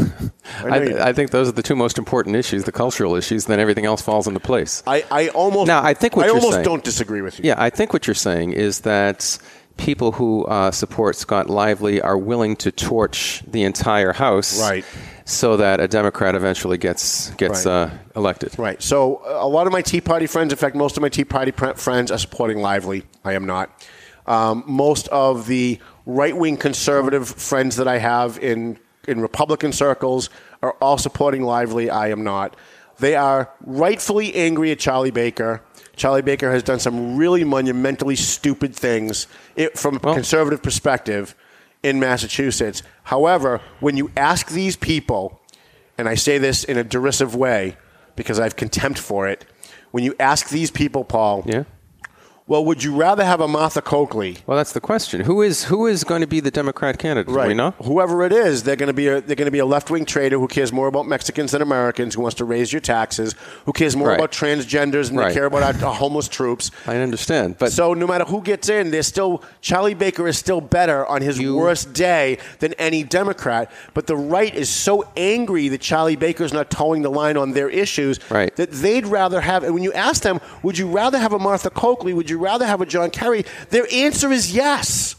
[0.63, 0.99] I, you do.
[1.01, 3.47] I think those are the two most important issues, the cultural issues.
[3.47, 4.83] Then everything else falls into place.
[4.87, 7.47] I, I almost Now, I think what I almost saying- don't disagree with you.
[7.49, 9.39] Yeah, I think what you're saying is that
[9.79, 14.85] people who uh, support Scott Lively are willing to torch the entire House, Right.
[15.29, 17.73] So that a Democrat eventually gets gets Right.
[17.73, 18.57] uh, elected.
[18.59, 18.81] Right.
[18.81, 21.25] So uh, a lot of my Tea Party friends, in fact, most of my Tea
[21.25, 23.03] Party pr- friends are supporting Lively.
[23.25, 23.71] I am not.
[24.27, 30.31] Um, most of the right wing conservative friends that I have in in Republican circles
[30.63, 31.91] are all supporting Lively.
[31.91, 32.55] I am not.
[33.01, 35.61] They are rightfully angry at Charlie Baker.
[35.97, 41.35] Charlie Baker has done some really monumentally stupid things it, from a conservative perspective
[41.87, 42.83] in Massachusetts.
[43.05, 45.41] However, when you ask these people,
[45.97, 47.77] and I say this in a derisive way,
[48.17, 49.45] because I have contempt for it.
[49.93, 51.63] When you ask these people, Paul, Yeah.
[52.49, 54.39] Well, would you rather have a Martha Coakley?
[54.47, 55.23] Well, that's the question.
[55.23, 57.33] Who is who is going to be the Democrat candidate?
[57.35, 57.73] Do we know?
[57.83, 60.05] Whoever it is, they're going to be a, they're going to be a left wing
[60.05, 63.35] traitor who cares more about Mexicans than Americans, who wants to raise your taxes,
[63.65, 64.15] who cares more Right.
[64.19, 65.29] about transgenders and Right.
[65.31, 66.71] they care about our, our homeless troops.
[66.87, 70.61] I understand, but so no matter who gets in, there's still Charlie Baker is still
[70.61, 73.73] better on his worst day than any Democrat.
[73.93, 77.69] But the right is so angry that Charlie Baker's not towing the line on their
[77.69, 78.55] issues Right.
[78.55, 79.65] that they'd rather have.
[79.65, 82.13] And when you ask them, would you rather have a Martha Coakley?
[82.15, 83.45] Would you rather have a John Kerry?
[83.71, 85.17] Their answer is yes.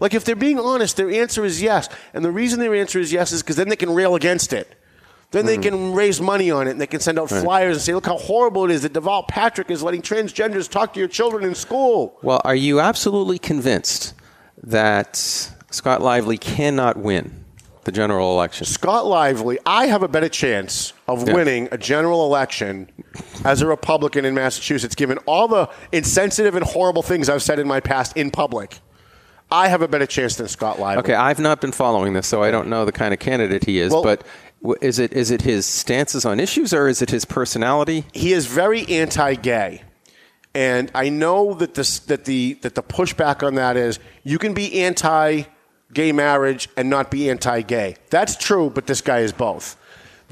[0.00, 1.88] Like if they're being honest, their answer is yes.
[2.14, 4.74] And the reason their answer is yes is because then they can rail against it.
[5.30, 7.36] Then they can raise money on it and they can send out Hmm.
[7.36, 7.44] Right.
[7.44, 10.92] flyers and say, look how horrible it is that Deval Patrick is letting transgenders talk
[10.92, 12.18] to your children in school.
[12.22, 14.12] well, are you absolutely convinced
[14.62, 15.16] that
[15.70, 17.44] Scott Lively cannot win
[17.84, 18.66] the general election?
[18.66, 21.34] Scott Lively, I have a better chance of Yeah.
[21.34, 22.88] winning a general election
[23.44, 27.66] as a Republican in Massachusetts, given all the insensitive and horrible things I've said in
[27.68, 28.80] my past in public.
[29.50, 31.02] I have a better chance than Scott Lively.
[31.04, 33.80] Okay, I've not been following this, so I don't know the kind of candidate he
[33.80, 33.92] is.
[33.92, 34.22] Well- but
[34.80, 38.04] is it is it his stances on issues or is it his personality?
[38.12, 39.82] he is very anti-gay,
[40.54, 44.54] and I know that this that the that the pushback on that is you can
[44.54, 47.96] be anti-gay marriage and not be anti-gay.
[48.10, 49.76] That's true, but this guy is both.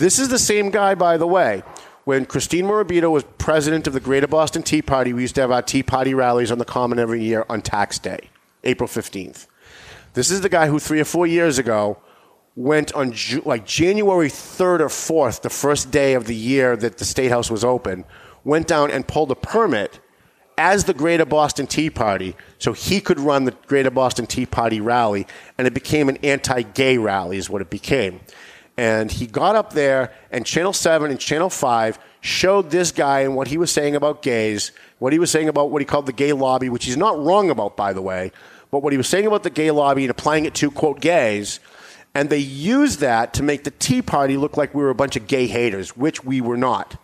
[0.01, 1.63] This is the same guy, by the way.
[2.05, 5.51] When Christine Morabito was president of the Greater Boston Tea Party, we used to have
[5.51, 8.31] our Tea Party rallies on the Common every year on Tax Day,
[8.65, 9.47] April fifteenth.
[10.15, 11.99] This is the guy who three or four years ago
[12.57, 13.13] went on
[13.45, 17.51] like January 3rd or 4th, the first day of the year that the State House
[17.51, 18.07] was open,
[18.43, 20.01] went down and pulled a permit
[20.57, 24.81] as the Greater Boston Tea Party so he could run the Greater Boston Tea Party
[24.81, 25.27] rally,
[25.59, 28.21] and it became an anti gay rally, is what it became.
[28.81, 33.37] And he got up there, and Channel 7 and Channel 5 showed this guy and
[33.37, 36.15] what he was saying about gays, what he was saying about what he called the
[36.15, 38.33] gay lobby, which he's not wrong about, by the way,
[38.71, 41.61] but what he was saying about the gay lobby and applying it to, quote, gays.
[42.15, 45.15] And they used that to make the Tea Party look like we were a bunch
[45.15, 46.97] of gay haters, which we were not.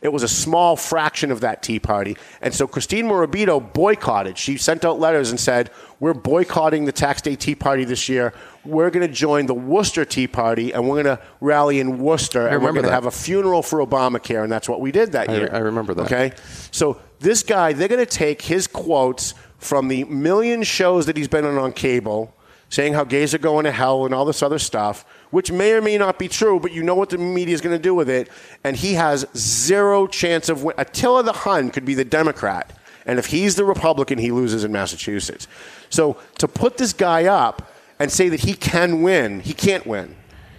[0.00, 2.16] It was a small fraction of that Tea Party.
[2.40, 4.38] And so Christine Morabito boycotted.
[4.38, 8.32] She sent out letters and said, We're boycotting the Tax Day Tea Party this year.
[8.64, 12.46] We're going to join the Worcester Tea Party and we're going to rally in Worcester
[12.46, 14.42] and we're remember going to have a funeral for Obamacare.
[14.42, 15.50] And that's what we did that I- year.
[15.52, 16.06] I remember that.
[16.06, 16.32] Okay?
[16.70, 21.28] So this guy, they're going to take his quotes from the million shows that he's
[21.28, 22.34] been on on cable
[22.70, 25.80] saying how gays are going to hell and all this other stuff, which may or
[25.80, 28.10] may not be true, but you know what the media is going to do with
[28.10, 28.28] it.
[28.62, 32.72] And he has zero chance of win- Attila the Hun could be the Democrat.
[33.06, 35.48] And if he's the Republican, he loses in Massachusetts.
[35.88, 40.14] So to put this guy up and say that he can win, he can't win.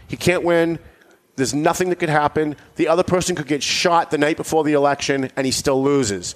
[0.07, 0.79] He can't win.
[1.35, 2.55] There's nothing that could happen.
[2.75, 6.33] The other person could get shot the night before the election and he still loses.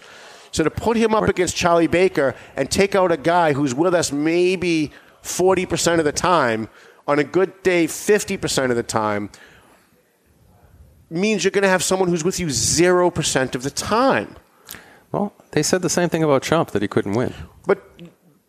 [0.51, 3.95] So to put him up against Charlie Baker and take out a guy who's with
[3.95, 4.91] us maybe
[5.24, 6.69] 40% of the time,
[7.07, 9.30] on a good day, 50% of the time,
[11.09, 14.36] means you're going to have someone who's with you 0% of the time.
[15.11, 17.34] Well, they said the same thing about Trump that he couldn't win.
[17.67, 17.88] But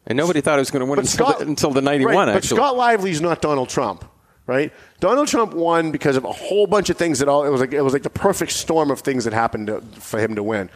[0.06, 2.06] And nobody thought he was going to win until, Scott- the, until the night he
[2.06, 2.56] right, won, But actually.
[2.56, 4.04] Scott Lively's not Donald Trump,
[4.46, 4.72] right?
[5.00, 7.72] Donald Trump won because of a whole bunch of things that all it was like
[7.72, 10.70] it was like the perfect storm of things that happened to, for him to win.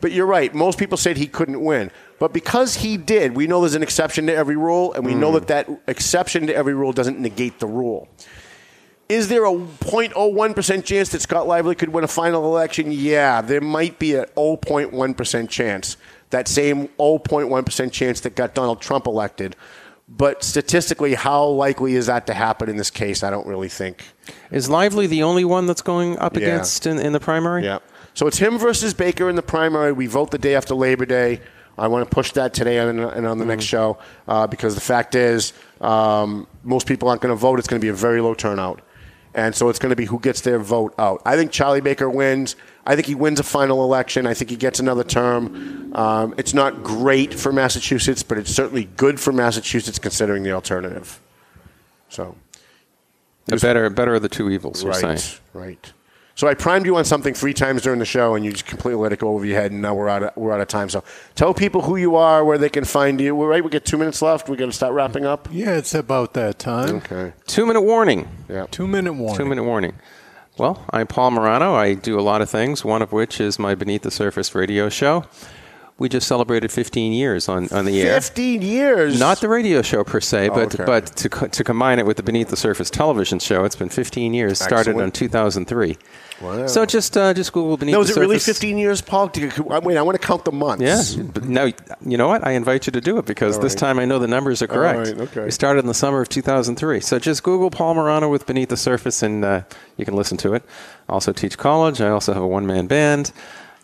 [0.00, 0.54] But you're right.
[0.54, 4.26] Most people said he couldn't win, but because he did, we know there's an exception
[4.26, 5.34] to every rule, and we know Mm.
[5.34, 8.08] that that exception to every rule doesn't negate the rule.
[9.08, 12.90] Is there a 0.01% chance that Scott Lively could win a final election?
[12.90, 15.96] Yeah, there might be a 0.1% chance.
[16.30, 19.54] That same 0.1% chance that got Donald Trump elected.
[20.08, 23.22] But statistically, how likely is that to happen in this case?
[23.24, 24.04] I don't really think.
[24.50, 26.42] Is Lively the only one that's going up Yeah.
[26.42, 27.64] against in, in the primary?
[27.64, 27.78] Yeah.
[28.16, 29.92] So it's him versus Baker in the primary.
[29.92, 31.42] We vote the day after Labor Day.
[31.76, 34.80] I want to push that today and, and on the next show uh, because the
[34.80, 35.52] fact is,
[35.82, 37.58] um, most people aren't going to vote.
[37.58, 38.80] It's going to be a very low turnout.
[39.34, 41.20] And so it's going to be who gets their vote out.
[41.26, 42.56] I think Charlie Baker wins.
[42.86, 44.26] I think he wins a final election.
[44.26, 45.94] I think he gets another term.
[45.94, 51.20] Um, it's not great for Massachusetts, but it's certainly good for Massachusetts considering the alternative.
[52.08, 52.34] So,
[53.44, 55.92] The better, better of the two evils, right, right.
[56.36, 59.00] So I primed you on something three times during the show, and you just completely
[59.00, 60.90] let it go over your head, and now we're out of, we're out of time.
[60.90, 61.02] So
[61.34, 63.34] tell people who you are, where they can find you.
[63.34, 63.64] We're right.
[63.64, 64.46] We get two minutes left.
[64.46, 65.48] We got to start wrapping up.
[65.50, 66.96] Yeah, it's about that time.
[66.96, 67.32] Okay.
[67.46, 68.28] Two minute warning.
[68.50, 68.66] Yeah.
[68.70, 69.36] Two minute warning.
[69.38, 69.94] Two minute warning.
[70.58, 71.74] Well, I'm Paul Morano.
[71.74, 74.90] I do a lot of things, one of which is my Beneath the Surface radio
[74.90, 75.24] show.
[75.98, 78.12] we just celebrated 15 years on, on the air.
[78.20, 79.18] 15 years.
[79.18, 80.84] Not the radio show per se, but okay.
[80.84, 84.34] but to to combine it with the Beneath the Surface television show, it's been 15
[84.34, 84.60] years.
[84.60, 85.96] Started in 2003.
[86.40, 86.66] Wow.
[86.66, 88.58] So just uh, just Google Beneath No, is it really Surface.
[88.58, 89.30] 15 years, Paul?
[89.36, 90.82] You- I- Wait, I want to count the months.
[91.16, 91.22] Yeah.
[91.42, 91.72] No,
[92.04, 92.46] you know what?
[92.46, 94.66] I invite you to do it because All this time I know the numbers are
[94.66, 94.98] correct.
[94.98, 95.44] right, okay.
[95.46, 97.00] We started in the summer of 2003.
[97.00, 99.62] So just Google Paul Morano with Beneath the Surface and uh,
[99.96, 100.62] you can listen to it.
[101.08, 102.00] I also teach college.
[102.00, 103.32] I also have a one man band.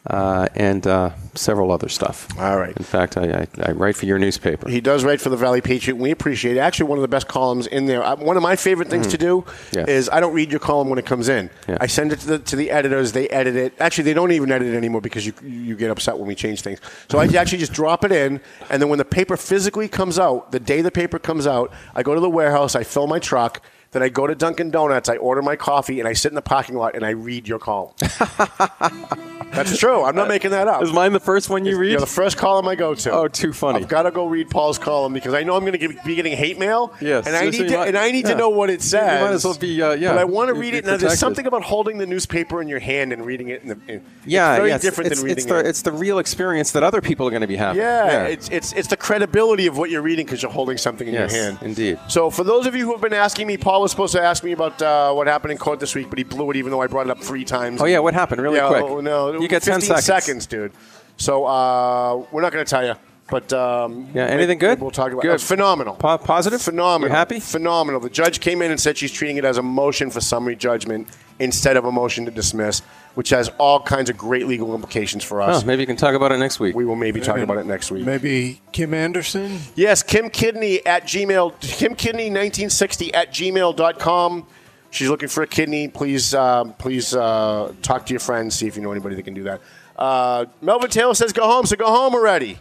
[0.04, 2.26] Uh, and uh, several other stuff.
[2.36, 2.76] All right.
[2.76, 4.68] In fact, I, I, I write for your newspaper.
[4.68, 5.94] He does write for the Valley Patriot.
[5.94, 6.58] We appreciate it.
[6.58, 8.02] Actually, one of the best columns in there.
[8.02, 9.44] Uh, One of my favorite things to do.
[9.70, 9.86] Yes.
[9.88, 11.50] is I don't read your column when it comes in.
[11.68, 11.78] Yeah.
[11.80, 13.12] I send it to the, to the editors.
[13.12, 13.74] They edit it.
[13.78, 16.62] Actually, they don't even edit it anymore because you you get upset when we change
[16.62, 16.80] things.
[17.08, 18.40] So I actually just drop it in,
[18.70, 22.02] and then when the paper physically comes out, the day the paper comes out, I
[22.02, 22.74] go to the warehouse.
[22.74, 23.62] I fill my truck.
[23.92, 25.08] Then I go to Dunkin' Donuts.
[25.10, 27.60] I order my coffee, and I sit in the parking lot and I read your
[27.60, 27.94] column.
[29.52, 30.02] That's true.
[30.02, 30.82] I'm not making that up.
[30.82, 31.92] Is mine the first one you read?
[31.92, 33.12] You're the first column I go to.
[33.12, 33.80] Oh, too funny.
[33.80, 36.36] I've got to go read Paul's column because I know I'm going to be getting
[36.36, 36.94] hate mail.
[37.00, 37.26] Yes.
[37.26, 38.32] and I So need you to, might- and I need yeah.
[38.32, 39.20] to know what it You says.
[39.20, 40.84] might as well be, uh, yeah, But I want to read be it.
[40.84, 41.18] Now, there's protected.
[41.18, 43.62] something about holding the newspaper in your hand and reading it.
[43.62, 45.66] In the, in, yeah, it's very yeah, it's, different it's, than reading it's the, it.
[45.66, 47.80] It's the real experience that other people are going to be having.
[47.82, 51.14] yeah, it's it's it's the credibility of what you're reading because you're holding something in
[51.14, 51.58] Yes, your hand.
[51.62, 51.98] indeed.
[52.08, 54.42] So, for those of you who have been asking me, Paul was supposed to ask
[54.44, 56.80] me about uh, what happened in court this week, but he blew it, even though
[56.80, 57.80] I brought it up three times.
[57.82, 58.40] Oh, yeah, what happened?
[58.40, 58.82] Really Yeah, quick.
[58.84, 60.46] oh, no, You get 10 15 seconds.
[60.46, 60.72] dude.
[61.16, 62.94] So uh, we're not going to tell you,
[63.30, 64.80] but um, Yeah, anything good?
[64.80, 65.22] We'll talk about.
[65.22, 65.28] Good.
[65.28, 65.94] It was phenomenal.
[65.94, 66.60] Po- positive?
[66.62, 67.10] Phenomenal.
[67.10, 67.38] You happy?
[67.40, 68.00] Phenomenal.
[68.00, 71.08] The judge came in and said she's treating it as a motion for summary judgment
[71.38, 72.80] instead of a motion to dismiss,
[73.14, 75.62] which has all kinds of great legal implications for us.
[75.62, 76.74] Oh, maybe you can talk about it next week.
[76.74, 78.04] We will maybe talk about it next week.
[78.04, 79.58] Maybe Kim Anderson?
[79.74, 81.60] Yes, Kim Kidney at Gmail.
[81.60, 84.46] Kim Kidney 1960 at gmail.com.
[84.92, 85.88] She's looking for a kidney.
[85.88, 88.54] Please, um, please uh, talk to your friends.
[88.54, 89.62] See if you know anybody that can do that.
[89.96, 91.64] Uh, Melvin Taylor says go home.
[91.64, 92.58] So go home already.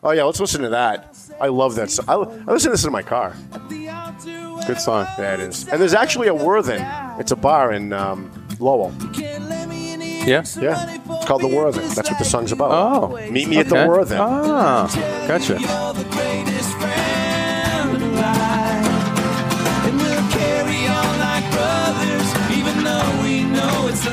[0.00, 1.16] Oh yeah, let's listen to that.
[1.40, 1.90] I love that.
[1.90, 2.04] song.
[2.08, 3.34] I, I listen to this in my car.
[3.68, 5.08] Good song.
[5.18, 5.66] Yeah, it is.
[5.66, 6.86] And there's actually a Worthen.
[7.18, 8.94] It's a bar in um, Lowell.
[9.16, 10.44] Yeah?
[10.60, 11.88] Yeah, it's called the Worthen.
[11.94, 12.70] That's what the song's about.
[12.70, 13.30] Oh.
[13.30, 13.88] meet me at the okay.
[13.88, 14.18] Worthen.
[14.20, 14.86] Ah,
[15.26, 15.58] gotcha.